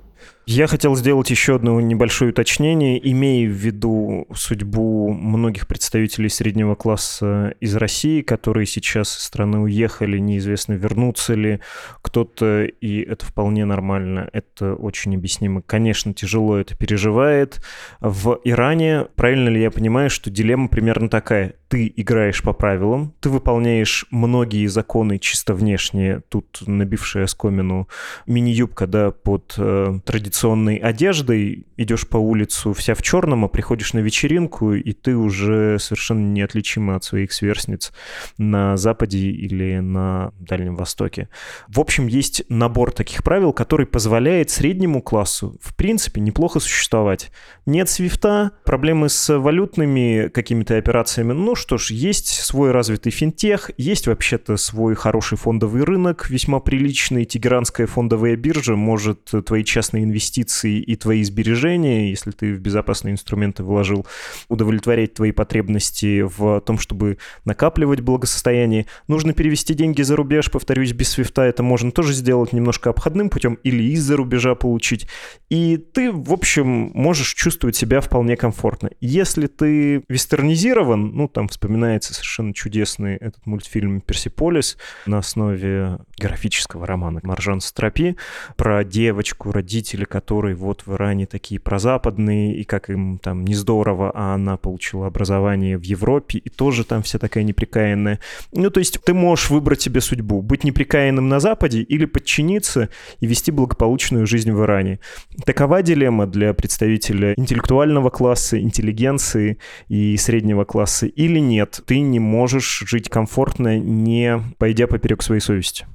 Я 0.45 0.67
хотел 0.67 0.93
сделать 0.97 1.29
еще 1.29 1.55
одно 1.55 1.79
небольшое 1.79 2.31
уточнение, 2.31 2.99
имея 3.11 3.47
в 3.47 3.53
виду 3.53 4.27
судьбу 4.35 5.13
многих 5.13 5.67
представителей 5.67 6.27
среднего 6.27 6.75
класса 6.75 7.53
из 7.61 7.73
России, 7.77 8.21
которые 8.21 8.65
сейчас 8.65 9.17
из 9.17 9.23
страны 9.23 9.59
уехали, 9.59 10.17
неизвестно, 10.17 10.73
вернутся 10.73 11.35
ли 11.35 11.61
кто-то, 12.01 12.65
и 12.65 13.01
это 13.03 13.25
вполне 13.25 13.63
нормально, 13.63 14.29
это 14.33 14.73
очень 14.73 15.15
объяснимо. 15.15 15.61
Конечно, 15.61 16.13
тяжело 16.13 16.57
это 16.57 16.75
переживает. 16.75 17.63
В 18.01 18.37
Иране, 18.43 19.05
правильно 19.15 19.47
ли 19.47 19.61
я 19.61 19.71
понимаю, 19.71 20.09
что 20.09 20.29
дилемма 20.29 20.67
примерно 20.67 21.07
такая? 21.07 21.53
Ты 21.69 21.91
играешь 21.95 22.43
по 22.43 22.51
правилам, 22.51 23.13
ты 23.21 23.29
выполняешь 23.29 24.05
многие 24.11 24.67
законы 24.67 25.19
чисто 25.19 25.53
внешне, 25.55 26.21
тут 26.27 26.63
набившая 26.67 27.23
оскомину 27.23 27.87
мини-юбка, 28.27 28.87
да, 28.87 29.11
под 29.11 29.55
э, 29.57 29.99
традиционной 30.13 30.75
одеждой, 30.75 31.65
идешь 31.75 32.07
по 32.07 32.17
улицу 32.17 32.73
вся 32.73 32.93
в 32.93 33.01
черном, 33.01 33.45
а 33.45 33.47
приходишь 33.47 33.93
на 33.93 33.99
вечеринку, 33.99 34.73
и 34.73 34.93
ты 34.93 35.15
уже 35.15 35.79
совершенно 35.79 36.31
неотличима 36.31 36.97
от 36.97 37.03
своих 37.03 37.33
сверстниц 37.33 37.91
на 38.37 38.77
Западе 38.77 39.17
или 39.17 39.79
на 39.79 40.31
Дальнем 40.37 40.75
Востоке. 40.75 41.29
В 41.67 41.79
общем, 41.79 42.05
есть 42.05 42.43
набор 42.47 42.91
таких 42.91 43.23
правил, 43.23 43.53
который 43.53 43.87
позволяет 43.87 44.51
среднему 44.51 45.01
классу, 45.01 45.57
в 45.59 45.75
принципе, 45.75 46.21
неплохо 46.21 46.59
существовать. 46.59 47.31
Нет 47.65 47.89
свифта, 47.89 48.51
проблемы 48.65 49.09
с 49.09 49.35
валютными 49.35 50.29
какими-то 50.31 50.77
операциями. 50.77 51.33
Ну 51.33 51.55
что 51.55 51.79
ж, 51.79 51.89
есть 51.89 52.27
свой 52.27 52.69
развитый 52.69 53.11
финтех, 53.11 53.71
есть 53.77 54.05
вообще-то 54.05 54.57
свой 54.57 54.93
хороший 54.93 55.39
фондовый 55.39 55.83
рынок, 55.83 56.29
весьма 56.29 56.59
приличный. 56.59 57.25
Тегеранская 57.25 57.87
фондовая 57.87 58.35
биржа 58.35 58.75
может 58.75 59.31
твои 59.43 59.63
частные 59.63 59.92
инвестиции 60.01 60.79
и 60.79 60.95
твои 60.95 61.23
сбережения, 61.23 62.09
если 62.09 62.31
ты 62.31 62.53
в 62.53 62.59
безопасные 62.59 63.11
инструменты 63.11 63.63
вложил, 63.63 64.07
удовлетворять 64.49 65.13
твои 65.13 65.31
потребности 65.31 66.21
в 66.21 66.61
том, 66.61 66.79
чтобы 66.79 67.17
накапливать 67.45 68.01
благосостояние. 68.01 68.87
Нужно 69.07 69.33
перевести 69.33 69.73
деньги 69.73 70.01
за 70.01 70.15
рубеж, 70.15 70.49
повторюсь, 70.49 70.93
без 70.93 71.09
свифта 71.09 71.43
это 71.43 71.63
можно 71.63 71.91
тоже 71.91 72.13
сделать 72.13 72.53
немножко 72.53 72.89
обходным 72.89 73.29
путем 73.29 73.55
или 73.63 73.83
из-за 73.93 74.15
рубежа 74.15 74.55
получить. 74.55 75.07
И 75.49 75.77
ты, 75.77 76.11
в 76.11 76.31
общем, 76.31 76.91
можешь 76.93 77.33
чувствовать 77.33 77.75
себя 77.75 78.01
вполне 78.01 78.35
комфортно. 78.37 78.89
Если 79.01 79.47
ты 79.47 80.03
вестернизирован, 80.07 81.09
ну, 81.15 81.27
там 81.27 81.47
вспоминается 81.47 82.13
совершенно 82.13 82.53
чудесный 82.53 83.15
этот 83.15 83.45
мультфильм 83.45 84.01
«Персиполис» 84.01 84.77
на 85.05 85.19
основе 85.19 85.99
графического 86.17 86.87
романа 86.87 87.19
Маржан 87.23 87.59
Стропи 87.61 88.15
про 88.55 88.83
девочку, 88.83 89.51
родителей 89.51 89.82
родители 89.83 90.05
которой 90.05 90.55
вот 90.55 90.83
в 90.85 90.93
Иране 90.93 91.25
такие 91.25 91.59
прозападные, 91.59 92.55
и 92.55 92.63
как 92.63 92.89
им 92.89 93.19
там 93.19 93.43
не 93.43 93.53
здорово, 93.53 94.11
а 94.15 94.33
она 94.35 94.55
получила 94.55 95.07
образование 95.07 95.77
в 95.77 95.83
Европе, 95.83 96.39
и 96.39 96.49
тоже 96.49 96.85
там 96.85 97.01
вся 97.01 97.19
такая 97.19 97.43
неприкаянная. 97.43 98.19
Ну, 98.53 98.69
то 98.69 98.79
есть 98.79 98.99
ты 99.03 99.13
можешь 99.13 99.49
выбрать 99.49 99.81
себе 99.81 99.99
судьбу, 99.99 100.41
быть 100.41 100.63
неприкаянным 100.63 101.27
на 101.27 101.39
Западе 101.39 101.81
или 101.81 102.05
подчиниться 102.05 102.89
и 103.19 103.27
вести 103.27 103.51
благополучную 103.51 104.25
жизнь 104.25 104.51
в 104.53 104.61
Иране. 104.61 104.99
Такова 105.45 105.81
дилемма 105.81 106.27
для 106.27 106.53
представителя 106.53 107.33
интеллектуального 107.35 108.09
класса, 108.09 108.57
интеллигенции 108.61 109.57
и 109.89 110.15
среднего 110.15 110.63
класса 110.63 111.07
или 111.07 111.39
нет. 111.39 111.81
Ты 111.85 111.99
не 111.99 112.19
можешь 112.19 112.83
жить 112.87 113.09
комфортно, 113.09 113.77
не 113.77 114.39
пойдя 114.57 114.87
поперек 114.87 115.21
своей 115.21 115.41
совести. 115.41 115.85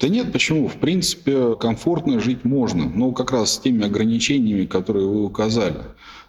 Да 0.00 0.08
нет, 0.08 0.32
почему? 0.32 0.68
В 0.68 0.76
принципе, 0.76 1.54
комфортно 1.54 2.18
жить 2.18 2.44
можно, 2.44 2.88
но 2.88 3.12
как 3.12 3.30
раз 3.32 3.54
с 3.54 3.58
теми 3.58 3.84
ограничениями, 3.84 4.66
которые 4.66 5.06
вы 5.06 5.24
указали. 5.24 5.80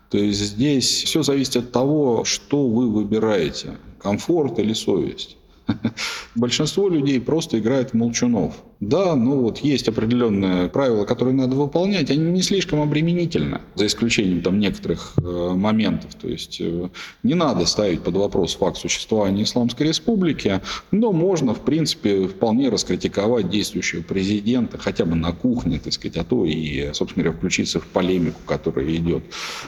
То 0.10 0.18
есть 0.20 0.40
здесь 0.40 1.04
все 1.04 1.24
зависит 1.24 1.56
от 1.58 1.72
того, 1.72 2.24
что 2.24 2.68
вы 2.68 2.90
выбираете, 2.90 3.78
комфорт 4.00 4.60
или 4.60 4.74
совесть. 4.74 5.38
Большинство 6.36 6.88
людей 6.88 7.20
просто 7.20 7.58
играет 7.58 7.94
молчунов. 7.94 8.56
Да, 8.80 9.16
ну 9.16 9.40
вот 9.42 9.60
есть 9.60 9.88
определенные 9.88 10.68
правила, 10.68 11.06
которые 11.06 11.34
надо 11.34 11.56
выполнять, 11.56 12.10
они 12.10 12.32
не 12.32 12.42
слишком 12.42 12.82
обременительны, 12.82 13.62
за 13.76 13.86
исключением 13.86 14.42
там 14.42 14.60
некоторых 14.60 15.14
э, 15.18 15.22
моментов. 15.56 16.16
То 16.16 16.28
есть 16.28 16.58
э, 16.60 16.90
не 17.24 17.34
надо 17.34 17.66
ставить 17.66 18.02
под 18.02 18.16
вопрос 18.16 18.56
факт 18.56 18.78
существования 18.78 19.44
Исламской 19.44 19.88
Республики, 19.88 20.62
но 20.92 21.14
можно, 21.14 21.54
в 21.54 21.62
принципе, 21.62 22.28
вполне 22.28 22.70
раскритиковать 22.70 23.50
действующего 23.50 24.02
президента, 24.02 24.78
хотя 24.78 25.06
бы 25.06 25.16
на 25.16 25.32
кухне, 25.32 25.80
так 25.82 25.94
сказать, 25.94 26.18
а 26.18 26.24
то 26.24 26.46
и, 26.46 26.92
собственно 26.94 27.24
говоря, 27.24 27.38
включиться 27.38 27.80
в 27.80 27.88
полемику, 27.88 28.42
которая 28.46 28.94
идет 28.96 29.24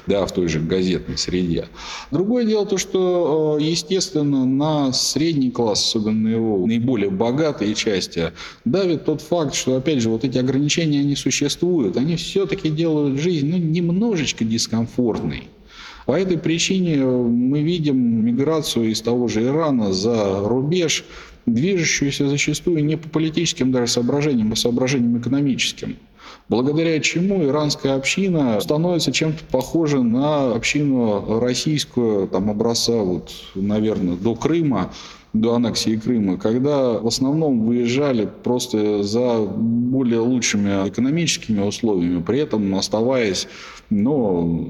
да, 0.07 0.25
в 0.25 0.31
той 0.33 0.47
же 0.47 0.59
газетной 0.59 1.17
среде. 1.17 1.67
Другое 2.11 2.45
дело 2.45 2.65
то, 2.65 2.77
что, 2.77 3.57
э, 3.59 3.63
естественно, 3.63 4.45
на 4.45 4.91
средний 4.91 5.51
класс, 5.51 5.85
особенно 5.85 6.27
его 6.27 6.65
наиболее 6.65 7.09
богатые 7.09 7.75
части, 7.75 8.33
давит 8.65 8.94
тот 9.03 9.21
факт, 9.21 9.53
что, 9.53 9.75
опять 9.75 10.01
же, 10.01 10.09
вот 10.09 10.23
эти 10.23 10.37
ограничения, 10.37 11.01
они 11.01 11.15
существуют, 11.15 11.97
они 11.97 12.15
все-таки 12.15 12.69
делают 12.69 13.19
жизнь 13.19 13.49
ну, 13.49 13.57
немножечко 13.57 14.45
дискомфортной. 14.45 15.49
По 16.05 16.13
этой 16.13 16.37
причине 16.37 17.03
мы 17.03 17.61
видим 17.61 18.25
миграцию 18.25 18.91
из 18.91 19.01
того 19.01 19.27
же 19.27 19.43
Ирана 19.43 19.91
за 19.91 20.47
рубеж, 20.47 21.03
движущуюся 21.45 22.29
зачастую 22.29 22.85
не 22.85 22.95
по 22.95 23.09
политическим 23.09 23.71
даже 23.71 23.91
соображениям, 23.91 24.53
а 24.53 24.55
соображениям 24.55 25.19
экономическим. 25.19 25.97
Благодаря 26.47 26.99
чему 26.99 27.43
иранская 27.43 27.95
община 27.95 28.59
становится 28.61 29.11
чем-то 29.11 29.43
похожа 29.51 30.01
на 30.01 30.53
общину 30.53 31.39
российскую, 31.39 32.27
там 32.27 32.51
образца, 32.51 32.93
вот, 32.93 33.31
наверное, 33.55 34.15
до 34.15 34.35
Крыма, 34.35 34.93
до 35.41 35.55
аннексии 35.55 35.97
Крыма, 35.97 36.37
когда 36.37 36.93
в 36.93 37.07
основном 37.07 37.65
выезжали 37.65 38.27
просто 38.43 39.03
за 39.03 39.39
более 39.45 40.19
лучшими 40.19 40.87
экономическими 40.87 41.61
условиями, 41.61 42.21
при 42.21 42.39
этом 42.39 42.75
оставаясь 42.75 43.47
но, 43.89 44.67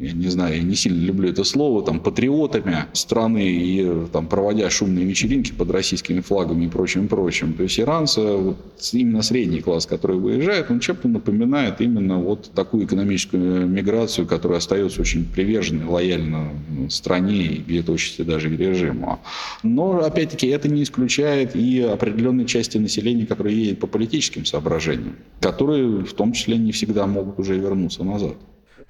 я 0.00 0.12
не 0.12 0.28
знаю, 0.28 0.56
я 0.56 0.62
не 0.62 0.74
сильно 0.74 1.04
люблю 1.04 1.30
это 1.30 1.44
слово, 1.44 1.82
там, 1.82 2.00
патриотами 2.00 2.86
страны 2.92 3.46
и 3.46 4.06
там, 4.12 4.26
проводя 4.26 4.68
шумные 4.70 5.04
вечеринки 5.04 5.52
под 5.52 5.70
российскими 5.70 6.20
флагами 6.20 6.64
и 6.64 6.68
прочим, 6.68 7.06
прочим. 7.06 7.52
То 7.52 7.62
есть 7.62 7.78
иранцы, 7.78 8.20
вот, 8.20 8.56
именно 8.92 9.22
средний 9.22 9.60
класс, 9.60 9.86
который 9.86 10.16
выезжает, 10.16 10.70
он 10.70 10.80
чем-то 10.80 11.06
напоминает 11.06 11.80
именно 11.80 12.18
вот 12.18 12.50
такую 12.54 12.86
экономическую 12.86 13.68
миграцию, 13.68 14.26
которая 14.26 14.58
остается 14.58 15.00
очень 15.00 15.24
приверженной, 15.24 15.86
лояльно 15.86 16.48
стране 16.88 17.44
и 17.44 17.58
где-то 17.58 17.92
очень 17.92 18.24
даже 18.24 18.48
режиму. 18.48 19.20
Но, 19.62 20.00
опять-таки, 20.06 20.46
это 20.48 20.68
не 20.68 20.82
исключает 20.82 21.54
и 21.54 21.80
определенной 21.80 22.46
части 22.46 22.78
населения, 22.78 23.26
которые 23.26 23.56
едет 23.56 23.80
по 23.80 23.86
политическим 23.86 24.44
соображениям, 24.44 25.16
которые 25.40 26.04
в 26.04 26.12
том 26.14 26.32
числе 26.32 26.56
не 26.56 26.72
всегда 26.72 27.06
могут 27.06 27.38
уже 27.38 27.56
вернуться 27.58 28.04
назад. 28.04 28.36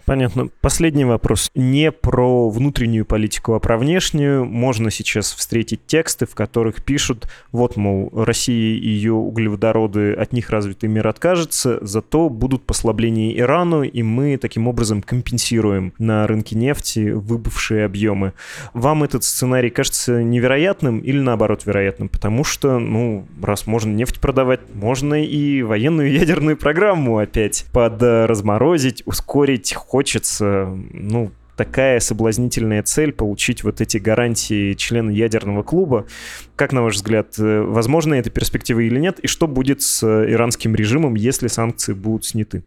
Понятно. 0.04 0.48
Последний 0.60 1.04
вопрос. 1.04 1.50
Не 1.54 1.90
про 1.90 2.48
внутреннюю 2.48 3.04
политику, 3.04 3.54
а 3.54 3.60
про 3.60 3.76
внешнюю. 3.76 4.44
Можно 4.44 4.90
сейчас 4.90 5.32
встретить 5.32 5.84
тексты, 5.86 6.26
в 6.26 6.34
которых 6.34 6.84
пишут, 6.84 7.28
вот, 7.50 7.76
мол, 7.76 8.10
Россия 8.14 8.76
и 8.76 8.88
ее 8.88 9.12
углеводороды, 9.12 10.12
от 10.12 10.32
них 10.32 10.50
развитый 10.50 10.88
мир 10.88 11.08
откажется, 11.08 11.78
зато 11.82 12.28
будут 12.28 12.64
послабления 12.64 13.36
Ирану, 13.38 13.82
и 13.82 14.02
мы 14.02 14.36
таким 14.36 14.68
образом 14.68 15.02
компенсируем 15.02 15.92
на 15.98 16.26
рынке 16.26 16.56
нефти 16.56 17.10
выбывшие 17.10 17.84
объемы. 17.84 18.32
Вам 18.74 19.02
этот 19.02 19.24
сценарий 19.24 19.70
кажется 19.70 20.22
невероятным 20.22 21.00
или 21.00 21.18
наоборот 21.18 21.66
вероятным? 21.66 22.08
Потому 22.08 22.44
что, 22.44 22.78
ну, 22.78 23.26
раз 23.42 23.66
можно 23.66 23.92
нефть 23.92 24.20
продавать, 24.20 24.60
можно 24.72 25.22
и 25.22 25.62
военную 25.62 26.12
ядерную 26.12 26.56
программу 26.56 27.18
опять 27.18 27.66
подразморозить, 27.72 29.02
ускорить, 29.04 29.75
хочется, 29.76 30.68
ну, 30.92 31.30
такая 31.56 32.00
соблазнительная 32.00 32.82
цель 32.82 33.12
получить 33.12 33.64
вот 33.64 33.80
эти 33.80 33.96
гарантии 33.96 34.74
члена 34.74 35.10
ядерного 35.10 35.62
клуба. 35.62 36.06
Как, 36.54 36.72
на 36.72 36.82
ваш 36.82 36.96
взгляд, 36.96 37.38
э, 37.38 37.62
возможно 37.62 38.14
эта 38.14 38.30
перспектива 38.30 38.80
или 38.80 39.00
нет? 39.00 39.18
И 39.20 39.26
что 39.26 39.46
будет 39.46 39.82
с 39.82 40.02
э, 40.02 40.32
иранским 40.32 40.74
режимом, 40.74 41.14
если 41.14 41.48
санкции 41.48 41.94
будут 41.94 42.24
сняты? 42.24 42.64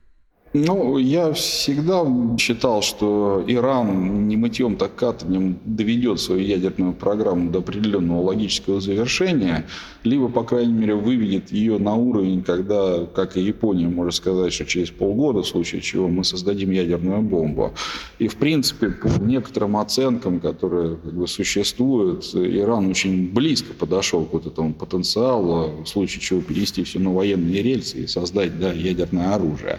Ну, 0.54 0.98
я 0.98 1.32
всегда 1.34 2.04
считал, 2.40 2.82
что 2.82 3.44
Иран 3.46 4.28
не 4.28 4.36
мытьем, 4.36 4.78
так 4.78 4.96
катанием 4.96 5.60
доведет 5.64 6.20
свою 6.20 6.42
ядерную 6.42 6.94
программу 6.94 7.52
до 7.52 7.60
определенного 7.60 8.24
логического 8.24 8.82
завершения, 8.82 9.68
либо, 10.04 10.28
по 10.28 10.44
крайней 10.44 10.74
мере, 10.74 10.96
выведет 10.96 11.52
ее 11.52 11.78
на 11.78 11.94
уровень, 11.94 12.42
когда, 12.42 13.06
как 13.06 13.38
и 13.38 13.42
Япония, 13.42 13.88
может 13.88 14.16
сказать, 14.16 14.52
что 14.52 14.66
через 14.66 14.90
полгода, 14.90 15.44
в 15.44 15.48
случае 15.48 15.82
чего, 15.82 16.08
мы 16.08 16.24
создадим 16.24 16.72
ядерную 16.72 17.22
бомбу. 17.22 17.74
И, 18.18 18.28
в 18.28 18.36
принципе, 18.38 18.90
по 18.90 19.08
некоторым 19.22 19.78
оценкам, 19.78 20.40
которые 20.40 20.96
как 20.96 21.14
бы, 21.14 21.28
существуют, 21.28 22.26
Иран 22.34 22.88
очень 22.90 23.32
близко 23.32 23.74
подошел 23.76 24.26
к 24.26 24.34
вот 24.34 24.48
этому 24.48 24.74
потенциалу, 24.74 25.84
в 25.84 25.88
случае 25.88 26.22
чего 26.22 26.42
перевести 26.42 26.84
все 26.84 26.98
на 26.98 27.14
военные 27.14 27.62
рельсы 27.62 28.00
и 28.00 28.08
создать 28.08 28.60
да, 28.60 28.74
ядерное 28.74 29.36
оружие. 29.36 29.78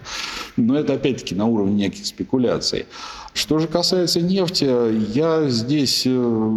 Но 0.60 0.78
это 0.78 0.94
опять-таки 0.94 1.34
на 1.34 1.46
уровне 1.46 1.86
неких 1.86 2.06
спекуляций. 2.06 2.86
Что 3.32 3.60
же 3.60 3.68
касается 3.68 4.20
нефти, 4.20 4.64
я 5.16 5.48
здесь, 5.48 6.02
э, 6.04 6.52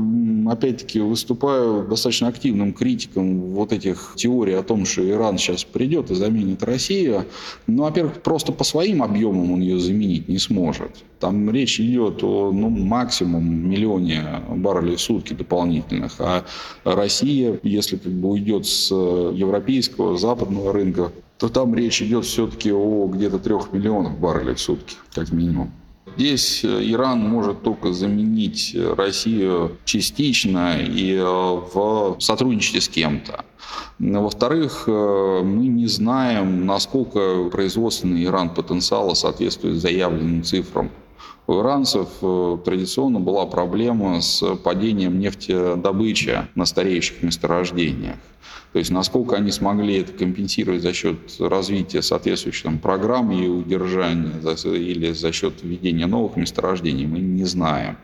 опять-таки, 0.49 0.99
выступаю 0.99 1.87
достаточно 1.87 2.27
активным 2.27 2.73
критиком 2.73 3.53
вот 3.53 3.71
этих 3.71 4.13
теорий 4.17 4.53
о 4.53 4.63
том, 4.63 4.85
что 4.85 5.07
Иран 5.07 5.37
сейчас 5.37 5.63
придет 5.63 6.09
и 6.09 6.15
заменит 6.15 6.63
Россию. 6.63 7.25
Но, 7.67 7.83
во-первых, 7.83 8.21
просто 8.23 8.51
по 8.51 8.63
своим 8.63 9.03
объемам 9.03 9.51
он 9.51 9.61
ее 9.61 9.79
заменить 9.79 10.27
не 10.27 10.39
сможет. 10.39 10.91
Там 11.19 11.49
речь 11.51 11.79
идет 11.79 12.23
о 12.23 12.51
ну, 12.51 12.69
максимум 12.69 13.69
миллионе 13.69 14.41
баррелей 14.49 14.95
в 14.95 15.01
сутки 15.01 15.33
дополнительных. 15.33 16.15
А 16.19 16.43
Россия, 16.83 17.59
если 17.61 17.97
как 17.97 18.11
бы 18.11 18.29
уйдет 18.31 18.65
с 18.65 18.91
европейского, 18.91 20.17
западного 20.17 20.73
рынка, 20.73 21.11
то 21.43 21.49
там 21.49 21.75
речь 21.75 22.01
идет 22.01 22.23
все-таки 22.23 22.71
о 22.71 23.05
где-то 23.05 23.37
трех 23.37 23.73
миллионах 23.73 24.13
баррелей 24.13 24.53
в 24.53 24.61
сутки, 24.61 24.95
как 25.13 25.33
минимум. 25.33 25.73
Здесь 26.15 26.63
э, 26.63 26.67
Иран 26.89 27.19
может 27.19 27.63
только 27.63 27.91
заменить 27.91 28.71
э, 28.73 28.93
Россию 28.93 29.77
частично 29.83 30.77
и 30.79 31.15
э, 31.15 31.21
в 31.21 32.15
сотрудничестве 32.19 32.79
с 32.79 32.87
кем-то. 32.87 33.43
Во-вторых, 33.99 34.85
мы 34.87 35.67
не 35.67 35.87
знаем, 35.87 36.65
насколько 36.65 37.49
производственный 37.49 38.23
Иран 38.23 38.49
потенциала 38.49 39.13
соответствует 39.13 39.81
заявленным 39.81 40.43
цифрам. 40.43 40.89
У 41.45 41.59
иранцев 41.59 42.07
традиционно 42.63 43.19
была 43.19 43.45
проблема 43.45 44.21
с 44.21 44.55
падением 44.63 45.19
нефтедобычи 45.19 46.47
на 46.55 46.65
стареющих 46.65 47.21
месторождениях. 47.21 48.15
То 48.71 48.79
есть 48.79 48.91
насколько 48.91 49.35
они 49.35 49.51
смогли 49.51 49.99
это 49.99 50.13
компенсировать 50.13 50.81
за 50.81 50.93
счет 50.93 51.17
развития 51.39 52.01
соответствующих 52.01 52.63
там, 52.63 52.79
программ 52.79 53.31
и 53.31 53.47
удержания 53.47 54.31
или 54.63 55.11
за 55.11 55.31
счет 55.31 55.53
введения 55.61 56.07
новых 56.07 56.37
месторождений, 56.37 57.05
мы 57.05 57.19
не 57.19 57.43
знаем. 57.43 57.97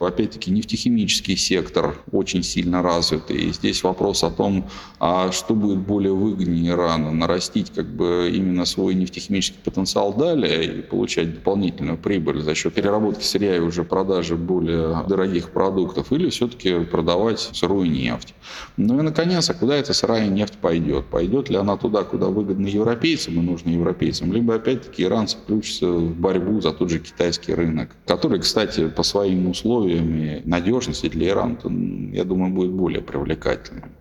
Опять-таки, 0.00 0.50
нефтехимический 0.50 1.36
сектор 1.36 1.96
очень 2.12 2.42
сильно 2.42 2.82
развит. 2.82 3.30
И 3.30 3.52
здесь 3.52 3.82
вопрос 3.82 4.24
о 4.24 4.30
том, 4.30 4.68
а 5.00 5.32
что 5.32 5.54
будет 5.54 5.78
более 5.78 6.12
выгоднее 6.12 6.72
Ирану, 6.72 7.12
нарастить 7.12 7.70
как 7.74 7.86
бы 7.86 8.30
именно 8.32 8.64
свой 8.64 8.94
нефтехимический 8.94 9.60
потенциал 9.64 10.12
далее 10.12 10.64
и 10.64 10.82
получать 10.82 11.34
дополнительную 11.34 11.98
прибыль 11.98 12.42
за 12.42 12.54
счет 12.54 12.74
переработки 12.74 13.24
сырья 13.24 13.56
и 13.56 13.60
уже 13.60 13.84
продажи 13.84 14.36
более 14.36 15.04
дорогих 15.08 15.50
продуктов, 15.50 16.12
или 16.12 16.28
все-таки 16.30 16.80
продавать 16.80 17.40
сырую 17.40 17.90
нефть. 17.90 18.34
Ну 18.76 18.98
и, 18.98 19.02
наконец, 19.02 19.48
а 19.50 19.54
куда 19.54 19.76
эта 19.76 19.92
сырая 19.94 20.28
нефть 20.28 20.54
пойдет? 20.60 21.06
Пойдет 21.06 21.48
ли 21.50 21.56
она 21.56 21.76
туда, 21.76 22.02
куда 22.02 22.26
выгодно 22.26 22.66
европейцам 22.66 23.34
и 23.34 23.40
нужно 23.40 23.70
европейцам, 23.70 24.32
либо, 24.32 24.56
опять-таки, 24.56 25.04
иранцы 25.04 25.36
включатся 25.36 25.86
в 25.86 26.14
борьбу 26.14 26.60
за 26.60 26.72
тот 26.72 26.90
же 26.90 26.98
китайский 26.98 27.54
рынок, 27.54 27.90
который, 28.06 28.40
кстати, 28.40 28.88
по 28.88 29.02
своим 29.02 29.48
условиям 29.48 29.84
условиями 29.94 30.42
надежности 30.44 31.08
для 31.08 31.28
Ирана, 31.28 31.58
я 32.12 32.24
думаю, 32.24 32.52
будет 32.52 32.72
более 32.72 33.02
привлекательным. 33.02 33.92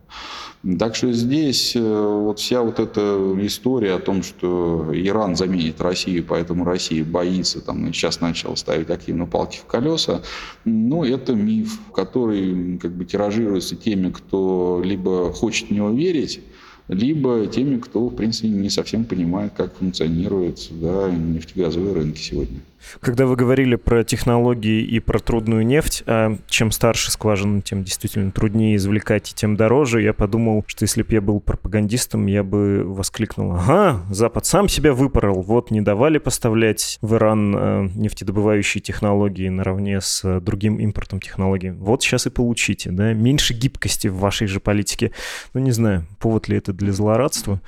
Так 0.80 0.96
что 0.96 1.12
здесь 1.12 1.76
э, 1.76 1.82
вот 1.82 2.40
вся 2.40 2.62
вот 2.62 2.80
эта 2.80 3.02
история 3.42 3.96
о 3.96 4.00
том, 4.00 4.24
что 4.24 4.92
Иран 4.94 5.36
заменит 5.36 5.82
Россию, 5.82 6.24
поэтому 6.26 6.64
Россия 6.64 7.04
боится, 7.04 7.60
там, 7.60 7.94
сейчас 7.94 8.22
начала 8.22 8.56
ставить 8.56 8.90
активно 8.90 9.26
палки 9.26 9.58
в 9.58 9.66
колеса, 9.66 10.22
ну, 10.64 11.04
это 11.04 11.34
миф, 11.34 11.80
который 11.94 12.78
как 12.78 12.94
бы 12.94 13.04
тиражируется 13.04 13.76
теми, 13.76 14.10
кто 14.10 14.82
либо 14.82 15.34
хочет 15.34 15.68
в 15.68 15.72
него 15.72 15.90
верить, 15.90 16.40
либо 16.88 17.46
теми, 17.48 17.78
кто, 17.80 18.08
в 18.08 18.16
принципе, 18.16 18.48
не 18.48 18.70
совсем 18.70 19.04
понимает, 19.04 19.52
как 19.58 19.76
функционируют 19.76 20.70
да, 20.72 21.12
нефтегазовые 21.12 21.94
рынки 21.94 22.20
сегодня. 22.20 22.60
Когда 23.00 23.26
вы 23.26 23.36
говорили 23.36 23.76
про 23.76 24.04
технологии 24.04 24.82
и 24.82 25.00
про 25.00 25.20
трудную 25.20 25.66
нефть, 25.66 26.04
а 26.06 26.38
чем 26.48 26.72
старше 26.72 27.12
скважина, 27.12 27.62
тем 27.62 27.84
действительно 27.84 28.32
труднее 28.32 28.76
извлекать 28.76 29.32
и 29.32 29.36
тем 29.36 29.56
дороже, 29.56 30.02
я 30.02 30.14
подумал, 30.14 30.64
что 30.68 30.84
если 30.84 31.04
бы 31.04 31.14
я 31.14 31.22
был 31.22 31.40
пропагандистом, 31.40 32.28
я 32.28 32.44
бы 32.44 32.84
воскликнул, 32.86 33.54
ага, 33.54 34.02
Запад 34.10 34.46
сам 34.46 34.70
себя 34.70 34.94
выпорол, 34.94 35.42
вот 35.42 35.72
не 35.72 35.82
давали 35.82 36.18
поставлять 36.18 36.98
в 37.02 37.16
Иран 37.16 37.56
э, 37.56 37.90
нефтедобывающие 37.96 38.82
технологии 38.82 39.50
наравне 39.50 40.02
с 40.02 40.40
другим 40.40 40.78
импортом 40.78 41.20
технологий. 41.20 41.72
Вот 41.72 42.04
сейчас 42.04 42.26
и 42.28 42.30
получите, 42.30 42.92
да, 42.92 43.14
меньше 43.14 43.54
гибкости 43.54 44.08
в 44.08 44.18
вашей 44.18 44.48
же 44.48 44.60
политике. 44.60 45.12
Ну, 45.54 45.62
не 45.62 45.72
знаю, 45.72 46.06
повод 46.20 46.48
ли 46.48 46.58
это 46.58 46.74
для 46.74 46.92
злорадства. 46.92 47.62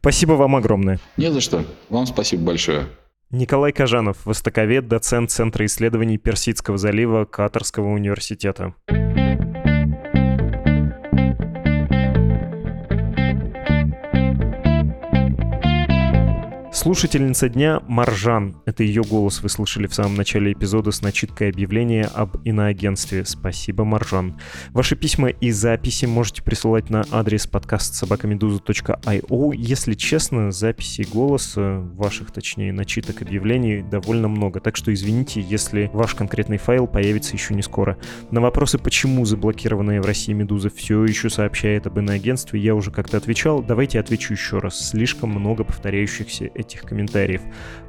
Спасибо 0.00 0.32
вам 0.32 0.56
огромное. 0.56 1.00
Не 1.16 1.32
за 1.32 1.40
что. 1.40 1.64
Вам 1.88 2.06
спасибо 2.06 2.44
большое. 2.44 2.86
Николай 3.32 3.72
Кажанов, 3.72 4.24
востоковед, 4.24 4.86
доцент 4.86 5.32
Центра 5.32 5.66
исследований 5.66 6.16
Персидского 6.16 6.78
залива 6.78 7.24
Катарского 7.24 7.88
университета. 7.88 8.74
Слушательница 16.86 17.48
дня 17.48 17.80
Маржан. 17.88 18.62
Это 18.64 18.84
ее 18.84 19.02
голос 19.02 19.42
вы 19.42 19.48
слышали 19.48 19.88
в 19.88 19.92
самом 19.92 20.14
начале 20.14 20.52
эпизода 20.52 20.92
с 20.92 21.02
начиткой 21.02 21.50
объявления 21.50 22.04
об 22.04 22.36
иноагентстве. 22.46 23.24
Спасибо, 23.24 23.82
Маржан. 23.84 24.38
Ваши 24.70 24.94
письма 24.94 25.30
и 25.30 25.50
записи 25.50 26.04
можете 26.04 26.44
присылать 26.44 26.88
на 26.88 27.04
адрес 27.10 27.48
подкаст 27.48 27.96
собакамедуза.io. 27.96 29.56
Если 29.56 29.94
честно, 29.94 30.52
записей 30.52 31.04
голоса, 31.12 31.80
ваших, 31.80 32.30
точнее, 32.30 32.72
начиток 32.72 33.20
объявлений 33.20 33.82
довольно 33.82 34.28
много. 34.28 34.60
Так 34.60 34.76
что 34.76 34.94
извините, 34.94 35.40
если 35.40 35.90
ваш 35.92 36.14
конкретный 36.14 36.58
файл 36.58 36.86
появится 36.86 37.32
еще 37.32 37.54
не 37.54 37.62
скоро. 37.62 37.98
На 38.30 38.40
вопросы, 38.40 38.78
почему 38.78 39.24
заблокированная 39.24 40.00
в 40.00 40.06
России 40.06 40.34
Медуза 40.34 40.70
все 40.70 41.04
еще 41.04 41.30
сообщает 41.30 41.88
об 41.88 41.98
иноагентстве, 41.98 42.60
я 42.60 42.76
уже 42.76 42.92
как-то 42.92 43.16
отвечал. 43.16 43.60
Давайте 43.60 43.98
отвечу 43.98 44.34
еще 44.34 44.60
раз. 44.60 44.90
Слишком 44.90 45.30
много 45.30 45.64
повторяющихся 45.64 46.44
этих 46.44 46.75
этих 46.76 46.88
комментариев 46.88 47.42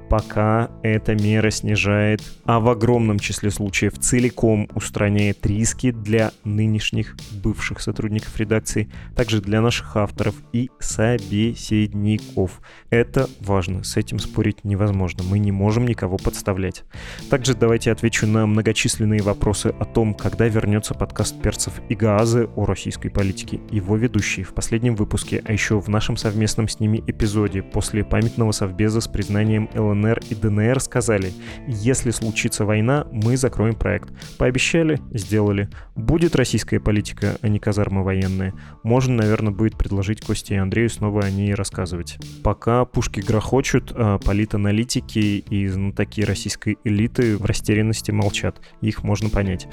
пока 0.10 0.70
эта 0.84 1.16
мера 1.16 1.50
снижает, 1.50 2.22
а 2.46 2.60
в 2.60 2.70
огромном 2.70 3.20
числе 3.20 3.52
случаев 3.52 3.98
целиком 4.00 4.70
устраняет 4.74 5.46
риски 5.46 5.92
для 5.92 6.32
нынешних 6.44 7.16
бывших 7.44 7.82
сотрудников 7.82 8.38
редакции, 8.38 8.90
также 9.16 9.42
для 9.42 9.62
наших 9.62 9.96
авторов 9.98 10.36
и 10.54 10.70
собеседников. 10.80 12.62
Это 12.90 13.30
важно, 13.40 13.84
с 13.84 13.98
этим 13.98 14.20
спорить 14.20 14.64
невозможно, 14.64 15.24
мы 15.24 15.40
не 15.40 15.52
можем 15.52 15.88
никого 15.88 16.18
подставлять. 16.18 16.84
Также 17.30 17.54
давайте 17.54 17.92
отвечу 17.92 18.28
на 18.28 18.46
многочисленные 18.46 19.22
вопросы 19.22 19.68
о 19.68 19.86
том, 19.86 20.14
когда 20.14 20.48
вернется 20.48 20.94
подкаст 20.94 21.42
перцев 21.42 21.74
и 21.90 21.96
Гаазы 21.96 22.50
о 22.56 22.66
российской 22.66 23.10
политике. 23.10 23.60
Его 23.72 23.98
ведущие 23.98 24.46
в 24.46 24.54
последнем 24.54 24.96
выпуске, 24.96 25.42
а 25.46 25.52
еще 25.52 25.80
в 25.80 25.90
нашем 25.90 26.18
совместном 26.18 26.68
с 26.68 26.80
ними 26.80 27.04
эпизоде 27.08 27.62
после 27.62 28.04
памятного 28.04 28.52
совбеза 28.52 29.02
с 29.02 29.08
признанием 29.08 29.70
ЛНР 29.74 29.97
ЛНР 29.98 30.22
и 30.30 30.36
ДНР 30.36 30.80
сказали, 30.80 31.34
если 31.68 32.12
случится 32.12 32.66
война, 32.66 33.08
мы 33.12 33.38
закроем 33.38 33.76
проект. 33.76 34.10
Пообещали, 34.38 35.00
сделали. 35.12 35.70
Будет 35.96 36.36
российская 36.36 36.80
политика, 36.80 37.38
а 37.42 37.48
не 37.48 37.60
казармы 37.60 38.04
военные. 38.04 38.54
Можно, 38.84 39.16
наверное, 39.16 39.52
будет 39.52 39.78
предложить 39.78 40.22
Косте 40.22 40.56
и 40.56 40.58
Андрею 40.58 40.90
снова 40.90 41.24
о 41.24 41.30
ней 41.30 41.54
рассказывать. 41.54 42.18
Пока 42.44 42.86
пушки 42.86 43.20
грохочут, 43.20 43.92
а 43.96 44.20
политаналитики 44.20 45.44
и 45.50 45.68
знатоки 45.68 46.22
российской 46.22 46.78
элиты 46.84 47.38
в 47.38 47.46
растерянности 47.46 48.12
молчат. 48.12 48.62
Их 48.82 49.04
можно 49.04 49.30
понять. 49.30 49.68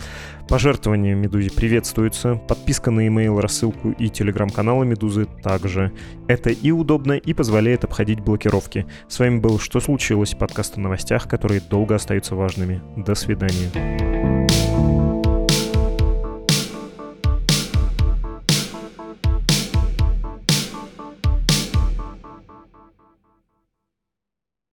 Пожертвования 0.48 1.14
Медузе 1.14 1.50
приветствуются. 1.50 2.34
Подписка 2.34 2.90
на 2.90 3.06
email, 3.06 3.40
рассылку 3.40 3.90
и 3.90 4.08
телеграм-каналы 4.08 4.86
Медузы 4.86 5.26
также. 5.42 5.92
Это 6.28 6.50
и 6.50 6.70
удобно, 6.70 7.12
и 7.12 7.34
позволяет 7.34 7.84
обходить 7.84 8.20
блокировки. 8.20 8.86
С 9.08 9.18
вами 9.18 9.38
был 9.38 9.58
«Что 9.58 9.80
случилось?» 10.14 10.34
подкаст 10.34 10.76
о 10.76 10.80
новостях, 10.80 11.26
которые 11.26 11.60
долго 11.60 11.96
остаются 11.96 12.36
важными. 12.36 12.80
До 12.96 13.14
свидания. 13.16 14.13